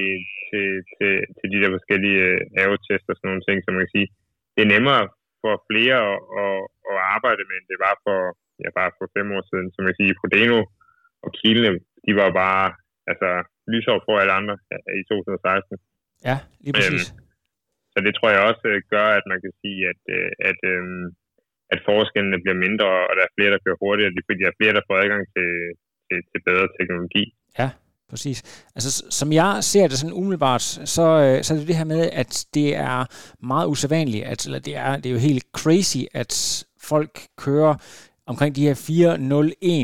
[0.47, 3.95] til, til, til de der forskellige øh, AO-test og sådan nogle ting, så man kan
[3.97, 4.09] sige,
[4.55, 5.05] det er nemmere
[5.43, 6.57] for flere at, at,
[6.91, 8.19] at arbejde med, end det var for,
[8.63, 9.69] ja, bare for fem år siden.
[9.75, 10.59] Som jeg siger, Prodeno
[11.25, 11.73] og Kielne,
[12.07, 12.67] de var bare
[13.11, 13.31] altså,
[13.73, 14.55] lysår for alle andre
[15.01, 15.77] i 2016.
[16.29, 17.05] Ja, lige præcis.
[17.11, 17.29] Øhm,
[17.93, 21.07] så det tror jeg også øh, gør, at man kan sige, at, øh, at, øhm,
[21.75, 24.77] at forskellene bliver mindre, og der er flere, der kører hurtigere, fordi der er flere,
[24.79, 25.49] der får adgang til,
[26.07, 27.25] til, til bedre teknologi.
[27.61, 27.69] Ja,
[28.11, 28.39] præcis.
[28.77, 30.65] Altså, som jeg ser det sådan umiddelbart,
[30.97, 32.99] så, øh, så er det det her med, at det er
[33.53, 36.33] meget usædvanligt, at, eller det er, det er jo helt crazy, at
[36.91, 37.15] folk
[37.45, 37.75] kører
[38.29, 38.75] omkring de her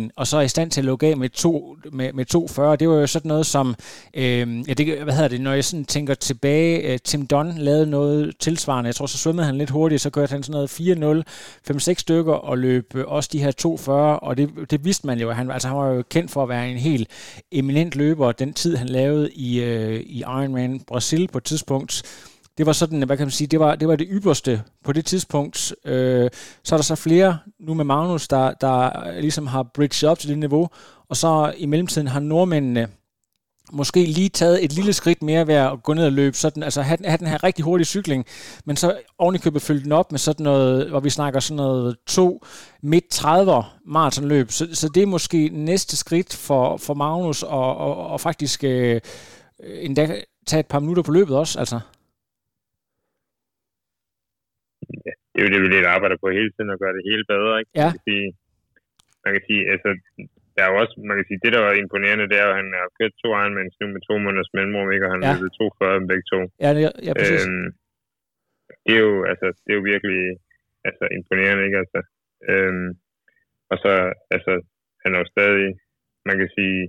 [0.06, 2.76] 4.01, og så er i stand til at lukke af med, to, med, med 2.40.
[2.76, 3.74] Det var jo sådan noget som,
[4.14, 7.86] øh, ja, det, hvad hedder det, når jeg sådan tænker tilbage, øh, Tim Don lavede
[7.86, 10.68] noget tilsvarende, jeg tror så svømmede han lidt hurtigt, så kørte han sådan
[11.00, 11.24] noget
[11.70, 15.20] 4.0, 5-6 stykker, og løb øh, også de her 2.40, og det, det vidste man
[15.20, 17.08] jo, han, altså han var jo kendt for at være en helt
[17.52, 22.02] eminent løber, den tid han lavede i, øh, i Ironman Brasil på et tidspunkt,
[22.58, 25.04] det var sådan, hvad kan man sige, det var det, var det ypperste på det
[25.04, 25.74] tidspunkt.
[25.84, 26.30] Øh,
[26.64, 30.28] så er der så flere nu med Magnus, der, der ligesom har bridget op til
[30.28, 30.68] det niveau,
[31.08, 32.88] og så i mellemtiden har nordmændene
[33.72, 36.82] måske lige taget et lille skridt mere ved at gå ned og løbe, sådan, altså
[36.82, 38.26] have, have den her rigtig hurtige cykling,
[38.64, 42.44] men så ovenikøbet fylde den op med sådan noget, hvor vi snakker sådan noget to
[42.82, 47.96] midt 30'er maratonløb, så, så det er måske næste skridt for, for Magnus og, og,
[47.96, 49.00] og faktisk øh,
[49.60, 51.80] endda tage et par minutter på løbet også, altså
[54.82, 54.83] ja,
[55.32, 57.52] det er jo det, vi lidt arbejder på hele tiden, at gøre det hele bedre.
[57.60, 57.72] Ikke?
[57.80, 57.88] Ja.
[57.88, 58.26] Man kan sige,
[59.24, 59.90] man kan sige altså,
[60.54, 62.60] der er jo også, man kan sige, det der var imponerende, det er jo, at
[62.62, 65.06] han har kørt to Ironmans nu med to måneders mellemrum, ikke?
[65.06, 65.56] og han ja.
[65.58, 66.38] to før dem begge to.
[66.64, 67.44] Ja, det, ja præcis.
[67.46, 67.66] Øhm,
[68.84, 70.22] det er jo, altså, det er jo virkelig
[70.88, 71.78] altså, imponerende, ikke?
[71.82, 72.00] Altså,
[72.50, 72.88] øhm,
[73.72, 73.92] og så,
[74.36, 74.52] altså,
[75.02, 75.68] han er jo stadig,
[76.28, 76.80] man kan sige,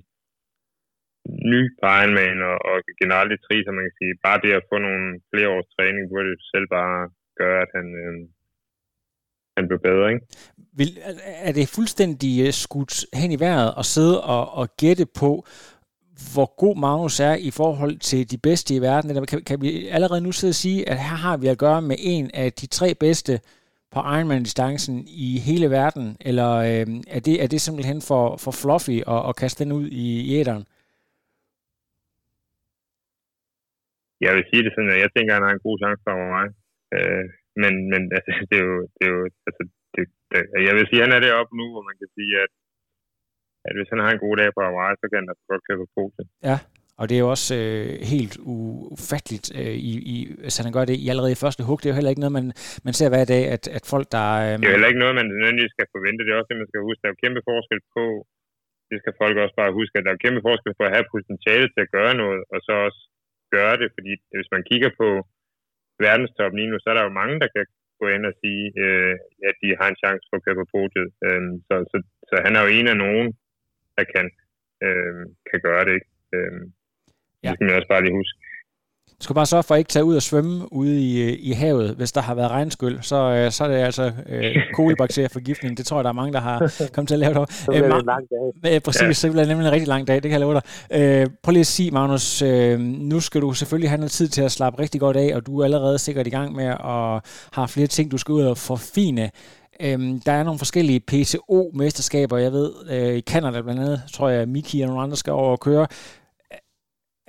[1.53, 4.68] ny på Ironman og, og generelt i tri, så man kan sige, bare det at
[4.72, 6.97] få nogle flere års træning, burde det selv bare
[7.42, 8.28] gøre, at han, øh,
[9.58, 10.14] han blev bedre.
[10.14, 10.26] Ikke?
[10.80, 10.88] Vil,
[11.48, 15.46] er det fuldstændig øh, skudt hen i vejret at sidde og, og gætte på,
[16.34, 19.10] hvor god Magnus er i forhold til de bedste i verden?
[19.10, 21.82] Eller kan, kan vi allerede nu sidde og sige, at her har vi at gøre
[21.82, 23.40] med en af de tre bedste
[23.92, 26.18] på Ironman-distancen i hele verden?
[26.22, 29.88] Eller øh, er, det, er det simpelthen for, for fluffy at, at kaste den ud
[29.92, 30.66] i æderen?
[34.22, 36.16] Jeg vil sige det sådan, at jeg tænker, at han har en god chance for
[36.36, 36.46] mig.
[36.96, 37.26] Øh,
[37.62, 39.64] men men altså, det er jo, det er jo altså,
[39.96, 42.52] det, det, jeg vil sige, at han er deroppe nu, hvor man kan sige, at,
[43.68, 45.82] at hvis han har en god dag på Hawaii, så kan han da godt køre
[45.82, 46.22] på pose.
[46.50, 46.58] Ja,
[47.00, 50.16] og det er jo også øh, helt ufatteligt, øh, i, i,
[50.48, 51.78] altså han gør det i allerede i første hug.
[51.78, 52.48] Det er jo heller ikke noget, man,
[52.88, 54.28] man ser hver dag, at, at folk, der...
[54.46, 56.24] Øh, det er jo heller ikke noget, man nødvendigvis skal forvente.
[56.24, 57.02] Det er også det, man skal huske.
[57.02, 58.04] Der er jo kæmpe forskel på,
[58.89, 61.68] det skal folk også bare huske, at der er kæmpe forskel på at have potentiale
[61.74, 63.02] til at gøre noget, og så også
[63.56, 63.88] gøre det.
[63.96, 65.08] Fordi hvis man kigger på
[66.04, 67.66] verdenstop lige nu, så er der jo mange, der kan
[68.02, 69.16] gå ind og sige, øh,
[69.50, 71.10] at de har en chance for at køre på podiet.
[71.26, 71.98] Øh, så, så,
[72.30, 73.28] så han er jo en af nogen,
[73.98, 74.26] der kan,
[74.86, 75.93] øh, kan gøre det.
[76.00, 76.10] Ikke?
[76.36, 76.62] Øh,
[77.43, 77.50] ja.
[77.50, 78.38] Det skal man også bare lige huske.
[79.20, 81.95] Du skal bare sørge for at ikke tage ud og svømme ude i, i havet,
[81.95, 83.01] hvis der har været regnskyld.
[83.01, 85.78] Så, øh, så er det altså øh, kolibakterieforgiftning.
[85.78, 87.53] Det tror jeg, der er mange, der har kommet til at lave det.
[87.53, 88.26] så bliver det en lang
[88.63, 88.84] dag.
[88.84, 89.13] præcis, ja.
[89.13, 90.61] så bliver det nemlig en rigtig lang dag, det kan jeg love dig.
[90.91, 94.41] Øh, prøv lige at sige, Magnus, øh, nu skal du selvfølgelig have noget tid til
[94.41, 97.68] at slappe rigtig godt af, og du er allerede sikkert i gang med at have
[97.68, 99.32] flere ting, du skal ud og forfine.
[99.80, 104.47] Øhm, der er nogle forskellige PTO-mesterskaber, jeg ved, øh, i Canada blandt andet, tror jeg,
[104.47, 105.88] Miki og nogle andre skal over og køre.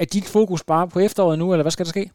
[0.02, 2.06] Er dit fokus bare på efteråret nu, eller hvad skal der ske?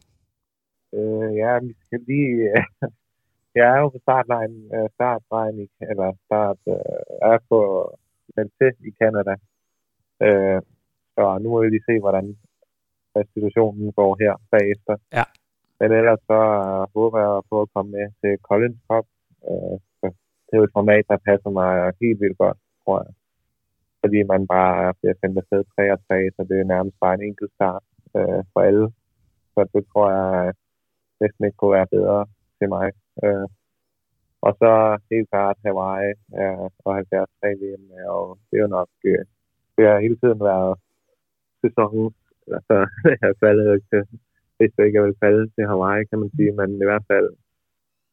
[0.96, 2.34] Øh, ja, vi skal lige...
[2.50, 2.64] Øh,
[3.58, 7.58] jeg er jo på startlejen, øh, startlejen i, eller start, øh, er på
[8.36, 9.34] til i Canada.
[10.26, 10.60] Øh,
[11.14, 12.26] så nu må vi lige se, hvordan
[13.34, 14.94] situationen går her bagefter.
[15.18, 15.24] Ja.
[15.80, 19.06] Men ellers så uh, håber jeg på at komme med til Collins Cup.
[20.00, 20.06] Så
[20.46, 23.12] det er jo et format, der passer mig helt vildt godt, tror jeg.
[24.02, 27.26] Fordi man bare bliver sendt afsted 3 og 3, så det er nærmest bare en
[27.30, 27.84] enkelt start
[28.16, 28.86] øh, for alle.
[29.54, 30.52] Så det tror jeg øh,
[31.20, 32.20] næsten ikke kunne være bedre
[32.58, 32.86] til mig.
[33.24, 33.46] Øh,
[34.46, 34.70] og så
[35.10, 37.30] helt klart Hawaii øh, og 73
[37.62, 39.24] VM, øh, og det er jo nok, øh,
[39.76, 40.72] det har hele tiden været
[41.62, 42.16] sæsonens
[42.56, 42.76] altså,
[43.22, 44.02] jeg faldet jo ikke til,
[44.56, 47.28] hvis jeg ikke jeg vil falde til Hawaii, kan man sige, men i hvert fald,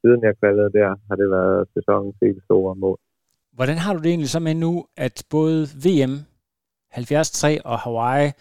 [0.02, 3.00] siden jeg faldet der, har det været sæsonens helt store mål.
[3.54, 6.20] Hvordan har du det egentlig så med nu, at både VM
[6.96, 8.32] 73 og Hawaii,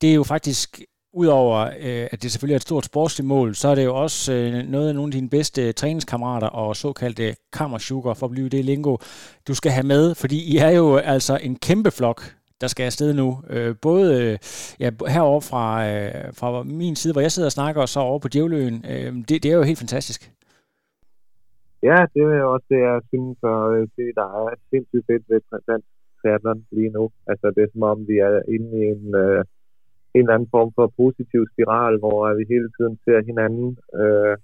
[0.00, 0.80] det er jo faktisk,
[1.12, 4.32] udover øh, at det selvfølgelig er et stort sportsligt mål, så er det jo også
[4.32, 8.64] øh, noget af nogle af dine bedste træningskammerater og såkaldte kammersugar, for at blive det
[8.64, 8.96] lingo,
[9.48, 13.12] du skal have med, fordi I er jo altså en kæmpe flok der skal afsted
[13.12, 13.42] nu.
[13.50, 14.38] Øh, både øh,
[14.80, 18.18] ja, herovre fra, øh, fra min side, hvor jeg sidder og snakker, og så over
[18.18, 18.84] på Djævløen.
[18.88, 20.30] Øh, det, det er jo helt fantastisk.
[21.88, 23.60] Ja, det er også det, jeg synes, og
[23.96, 27.04] det, øh, der er sindssygt fedt ved dansk triathlon lige nu.
[27.30, 29.40] Altså, det er som om, vi er inde i en, øh,
[30.14, 33.68] en eller anden form for positiv spiral, hvor vi hele tiden ser hinanden.
[34.00, 34.34] Øh,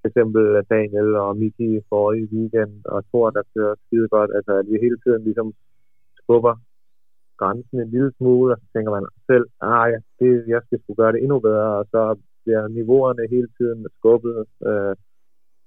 [0.00, 4.30] for eksempel Daniel og Miki for i weekend, og Thor, der kører skide godt.
[4.36, 5.48] Altså, at vi hele tiden ligesom
[6.20, 6.54] skubber
[7.40, 11.00] grænsen en lille smule, og så tænker man selv, ah ja, det, jeg skal skulle
[11.02, 12.02] gøre det endnu bedre, og så
[12.44, 14.38] bliver niveauerne hele tiden skubbet.
[14.68, 14.94] Øh,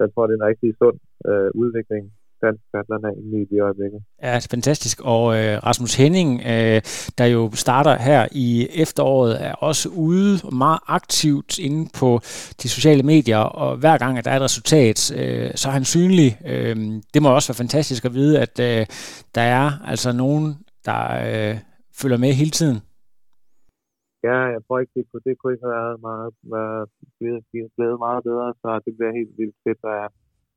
[0.03, 0.97] jeg tror, det er en rigtig sund
[1.29, 2.03] øh, udvikling,
[2.43, 3.99] dansk triathlon er inde i de øjeblikket.
[4.23, 5.01] Ja, det er fantastisk.
[5.03, 6.81] Og øh, Rasmus Henning, øh,
[7.17, 12.19] der jo starter her i efteråret, er også ude meget aktivt inde på
[12.61, 15.85] de sociale medier, og hver gang, at der er et resultat, øh, så er han
[15.85, 16.39] synlig.
[16.45, 16.75] Øh,
[17.13, 18.85] det må også være fantastisk at vide, at øh,
[19.35, 21.57] der er altså nogen der øh,
[22.01, 22.79] følger med hele tiden?
[24.27, 26.85] Ja, jeg tror ikke, det kunne, det kunne ikke have været meget, været,
[27.17, 27.43] blevet,
[27.77, 30.05] blevet meget bedre, så det bliver helt vildt fedt at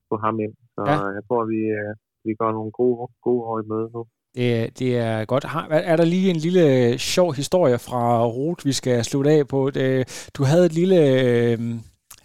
[0.09, 0.55] få ham ind.
[0.75, 0.97] Så ja.
[1.17, 1.93] jeg tror, vi, øh,
[2.25, 2.97] vi går nogle gode,
[3.27, 4.03] gode år i møde nu.
[4.37, 5.45] Det, det er godt.
[5.45, 6.65] Har, er der lige en lille
[6.99, 9.71] sjov historie fra Rot, vi skal slutte af på?
[9.71, 10.97] Det, du havde et lille...
[10.97, 11.59] Øh,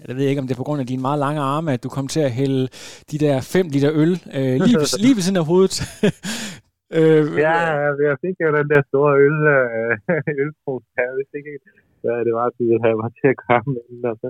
[0.08, 1.90] jeg ved ikke, om det er på grund af dine meget lange arme, at du
[1.90, 2.68] kom til at hælde
[3.12, 5.82] de der 5 liter øl øh, lige, ved, lige ved siden af hovedet.
[6.98, 9.94] Øh, ja, altså, jeg fik jo den der store øl, øh,
[10.44, 11.06] ølpros her.
[11.10, 11.54] Jeg vidste ikke
[12.02, 14.04] hvad det var, de ville have mig til at komme ind.
[14.12, 14.28] Og så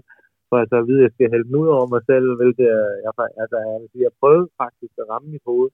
[0.50, 2.68] for altså at vide, at jeg skal hælde den ud over mig selv, hvilket
[3.06, 5.70] jeg, altså, jeg, vil sige, jeg prøvede faktisk at ramme mit hoved,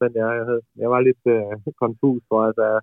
[0.00, 0.46] men jeg, jeg,
[0.82, 1.54] jeg var lidt øh,
[1.84, 2.76] konfus for, at jeg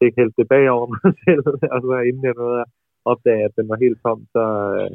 [0.00, 2.68] fik hældt det bag over mig selv, og så inden jeg nåede at
[3.10, 4.44] opdage, at den var helt tom, så,
[4.76, 4.90] øh,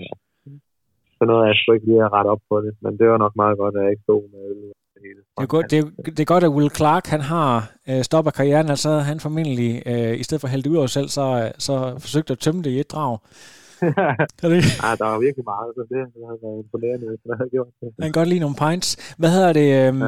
[1.17, 3.35] så nåede jeg sgu ikke lige at rette op på det, men det var nok
[3.35, 4.61] meget godt, at jeg ikke stod med øl
[5.07, 5.19] hele.
[5.37, 8.33] Det er, godt, det, er, det er godt, at Will Clark han har øh, stoppet
[8.33, 11.95] karrieren, altså han formentlig, øh, i stedet for at hælde ud af selv, så, så
[11.99, 13.17] forsøgte at tømme det i et drag.
[14.53, 14.63] det?
[14.83, 15.99] Ja, der var virkelig meget, så det,
[16.29, 17.89] har været imponerende, hvis man havde gjort det.
[17.99, 19.15] Han kan godt lide nogle pints.
[19.17, 19.87] Hvad hedder det?
[19.87, 20.01] Øhm,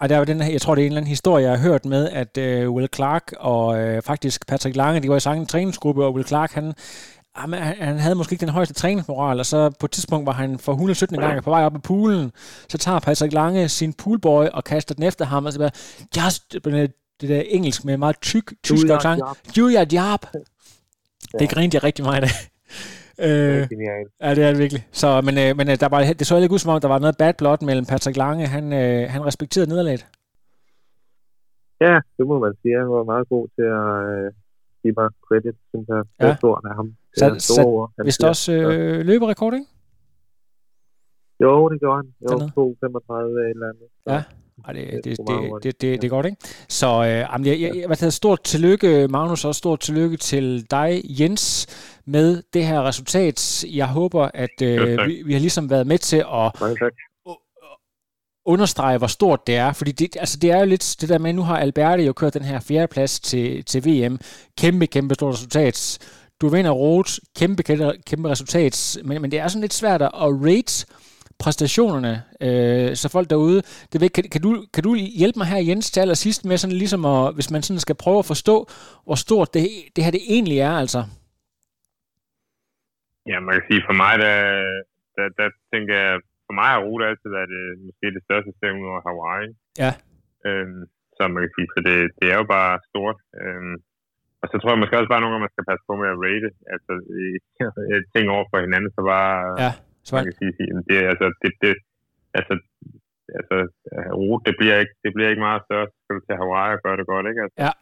[0.00, 0.06] ja.
[0.08, 1.84] der er den her, jeg tror, det er en eller anden historie, jeg har hørt
[1.84, 6.04] med, at øh, Will Clark og øh, faktisk Patrick Lange, de var i samme træningsgruppe,
[6.04, 6.74] og Will Clark, han,
[7.40, 10.32] jamen, han, han havde måske ikke den højeste træningsmoral, og så på et tidspunkt var
[10.32, 12.30] han for 117 gange på vej op i poolen,
[12.68, 15.70] så tager Patrick Lange sin poolboy og kaster den efter ham, og så bare,
[16.16, 16.52] just,
[17.20, 19.22] det der engelsk med meget tyk, tysk accent,
[19.58, 20.20] Julia Diab.
[21.38, 22.30] Det grinte jeg rigtig meget af.
[23.20, 23.68] Øh,
[24.20, 24.86] ja, det er det virkelig.
[24.92, 26.98] Så, men øh, men øh, der var, det så ikke ud som om, der var
[26.98, 28.46] noget bad blood mellem Patrick Lange.
[28.46, 30.06] Han, øh, han respekterede nederlaget.
[31.80, 32.78] Ja, det må man sige.
[32.78, 34.32] Han var meget god til at, øh,
[34.82, 36.02] give mig credit, synes jeg.
[36.18, 36.32] Det ja.
[36.32, 36.88] er stort af ham.
[37.14, 39.66] Det er så, ord, hvis du også øh, løberekord, ikke?
[41.42, 42.08] Jo, det gjorde han.
[42.22, 43.14] Jo, 2.35
[43.52, 43.88] eller andet.
[44.04, 44.12] Så.
[44.12, 44.22] Ja.
[44.66, 46.38] Ej, det, det, det, det, det, det, det er godt, ikke?
[46.68, 51.66] Så øh, jeg, jeg, jeg, hvad stort tillykke, Magnus, og stort tillykke til dig, Jens,
[52.06, 53.64] med det her resultat.
[53.74, 56.52] Jeg håber, at øh, vi, vi har ligesom været med til at
[58.48, 59.72] understrege, hvor stort det er.
[59.72, 62.12] Fordi det, altså det er jo lidt det der med, at nu har Alberti jo
[62.12, 64.18] kørt den her fjerdeplads til, til VM.
[64.58, 65.98] Kæmpe, kæmpe stort resultat.
[66.40, 68.96] Du vinder Rot, kæmpe, kæmpe, kæmpe resultat.
[69.04, 70.86] Men, men det er sådan lidt svært at rate
[71.44, 75.58] præstationerne, øh, så folk derude, det ved, kan, kan, du, kan du hjælpe mig her,
[75.68, 78.66] Jens, til allersidst med sådan ligesom, at, hvis man sådan skal prøve at forstå,
[79.04, 81.04] hvor stort det, det her det egentlig er, altså?
[83.26, 84.34] Ja, man kan sige, for mig, der,
[85.16, 88.88] der, der tænker jeg, for mig har rute altid været det, måske det største stævn
[88.90, 89.48] over Hawaii.
[89.84, 89.92] Ja.
[90.46, 90.82] Øhm,
[91.16, 93.18] så man kan sige, så det, det er jo bare stort.
[93.40, 93.76] Øhm,
[94.42, 96.20] og så tror jeg måske også bare nogle gange, man skal passe på med at
[96.26, 96.92] rate, altså
[98.14, 99.72] ting over for hinanden, så bare, ja,
[100.06, 101.72] så man kan sige, sige det, altså, det, det,
[102.38, 102.54] altså,
[103.38, 103.56] altså,
[104.20, 106.82] rute, det bliver ikke, det bliver ikke meget større, så skal du til Hawaii og
[106.84, 107.42] gøre det godt, ikke?
[107.44, 107.72] Altså, ja.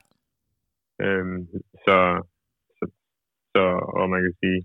[1.05, 1.41] Øhm,
[1.85, 1.97] så,
[2.77, 2.85] så,
[3.53, 3.63] så,
[3.99, 4.59] og man kan sige,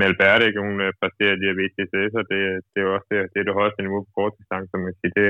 [0.00, 2.40] Melberte, ikke, hun øh, præsterer de her VTCS, og det,
[2.70, 4.94] det er jo også det, det, er det højeste niveau på kort distance, som man
[5.00, 5.12] siger.
[5.20, 5.28] det,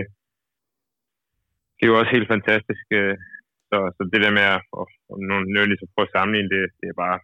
[1.77, 2.87] det er jo også helt fantastisk.
[2.99, 3.15] Øh,
[3.71, 6.63] så, så det der med at, at, at nødvendigvis ligesom at prøve at sammenligne det,
[6.81, 7.19] det er bare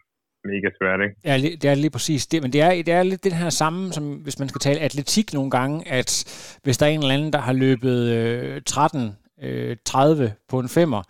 [0.53, 1.16] mega svært, ikke?
[1.28, 3.93] Ja, det er lige præcis det, men det er, det er lidt det her samme,
[3.97, 6.11] som hvis man skal tale atletik nogle gange, at
[6.64, 10.68] hvis der er en eller anden, der har løbet øh, 13 øh, 30 på en
[10.68, 11.03] femmer,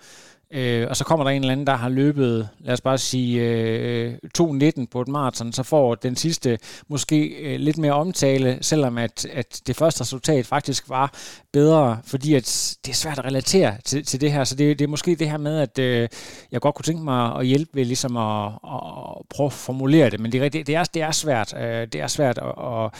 [0.53, 3.43] Øh, og så kommer der en eller anden, der har løbet, lad os bare sige,
[3.43, 8.59] øh, øh 2.19 på et maraton, så får den sidste måske øh, lidt mere omtale,
[8.61, 11.13] selvom at, at det første resultat faktisk var
[11.53, 14.45] bedre, fordi at det er svært at relatere til, til det her.
[14.45, 16.09] Så det, det er måske det her med, at øh,
[16.53, 20.21] jeg godt kunne tænke mig at hjælpe ved ligesom at, at prøve at formulere det,
[20.21, 21.55] men det, det, det, er, det er svært.
[21.57, 22.91] Øh, det er svært at, at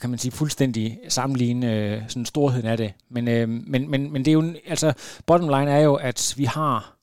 [0.00, 2.94] kan man sige, fuldstændig sammenligne øh, sådan storheden af det.
[3.08, 4.88] Men, øh, men, men, men det er jo, altså,
[5.26, 6.96] bottom line er jo, at vi har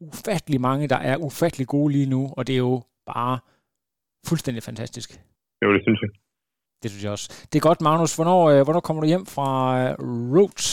[0.00, 3.38] ufattelig mange, der er ufattelig gode lige nu, og det er jo bare
[4.28, 5.08] fuldstændig fantastisk.
[5.62, 6.10] Jo, det synes jeg.
[6.82, 7.46] Det synes jeg også.
[7.52, 8.16] Det er godt, Magnus.
[8.16, 9.50] Hvornår, øh, hvornår kommer du hjem fra
[9.82, 9.92] øh,
[10.34, 10.68] Roots?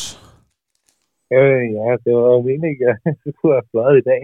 [1.38, 4.22] Øh, ja, det var jo meningen, at jeg skulle have fløjet i dag.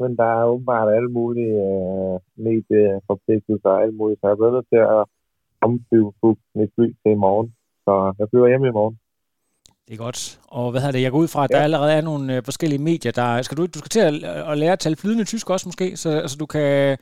[0.00, 2.16] Men der er åbenbart alle mulige øh,
[2.46, 5.02] medieforpligtelser og alt muligt, så jeg er nødt til at
[5.66, 6.12] omflyve
[6.58, 7.48] mit fly til i morgen.
[7.84, 8.96] Så jeg flyver hjem i morgen.
[9.86, 10.40] Det er godt.
[10.48, 11.02] Og hvad hedder det?
[11.02, 11.56] Jeg går ud fra, at ja.
[11.56, 13.42] der allerede er nogle øh, forskellige medier, der...
[13.42, 14.14] Skal du, du skal til at,
[14.50, 16.98] at lære at tale flydende tysk også måske, så altså, du kan...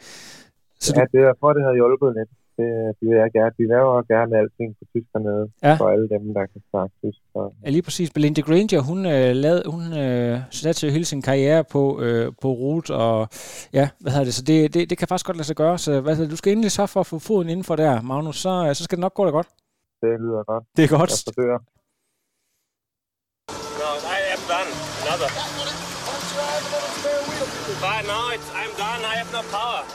[0.85, 1.07] Så ja, du...
[1.13, 2.31] det er for, det har hjulpet lidt.
[2.59, 3.55] Det, det vil jeg gerne.
[3.59, 5.75] Vi laver gerne alting på tysk hernede, ja.
[5.81, 7.21] for alle dem, der kan snakke tysk.
[7.33, 7.41] Så.
[7.65, 8.11] Ja, lige præcis.
[8.17, 12.91] Belinda Granger, hun, øh, lavede, hun øh, satte hele sin karriere på, øh, på rute,
[12.95, 13.29] og
[13.79, 15.79] ja, hvad hedder det, så det, det, det kan faktisk godt lade sig gøre.
[15.79, 18.37] Så hvad hedder det, du skal endelig så for at få foden indenfor der, Magnus,
[18.37, 19.49] så, så skal det nok gå da godt.
[20.03, 20.65] Det lyder godt.
[20.77, 21.11] Det er godt.
[21.11, 21.59] Jeg forsøger.
[24.49, 24.71] done.
[25.03, 25.31] Another.
[27.83, 29.01] But no, it's, I'm done.
[29.05, 29.76] I have no power.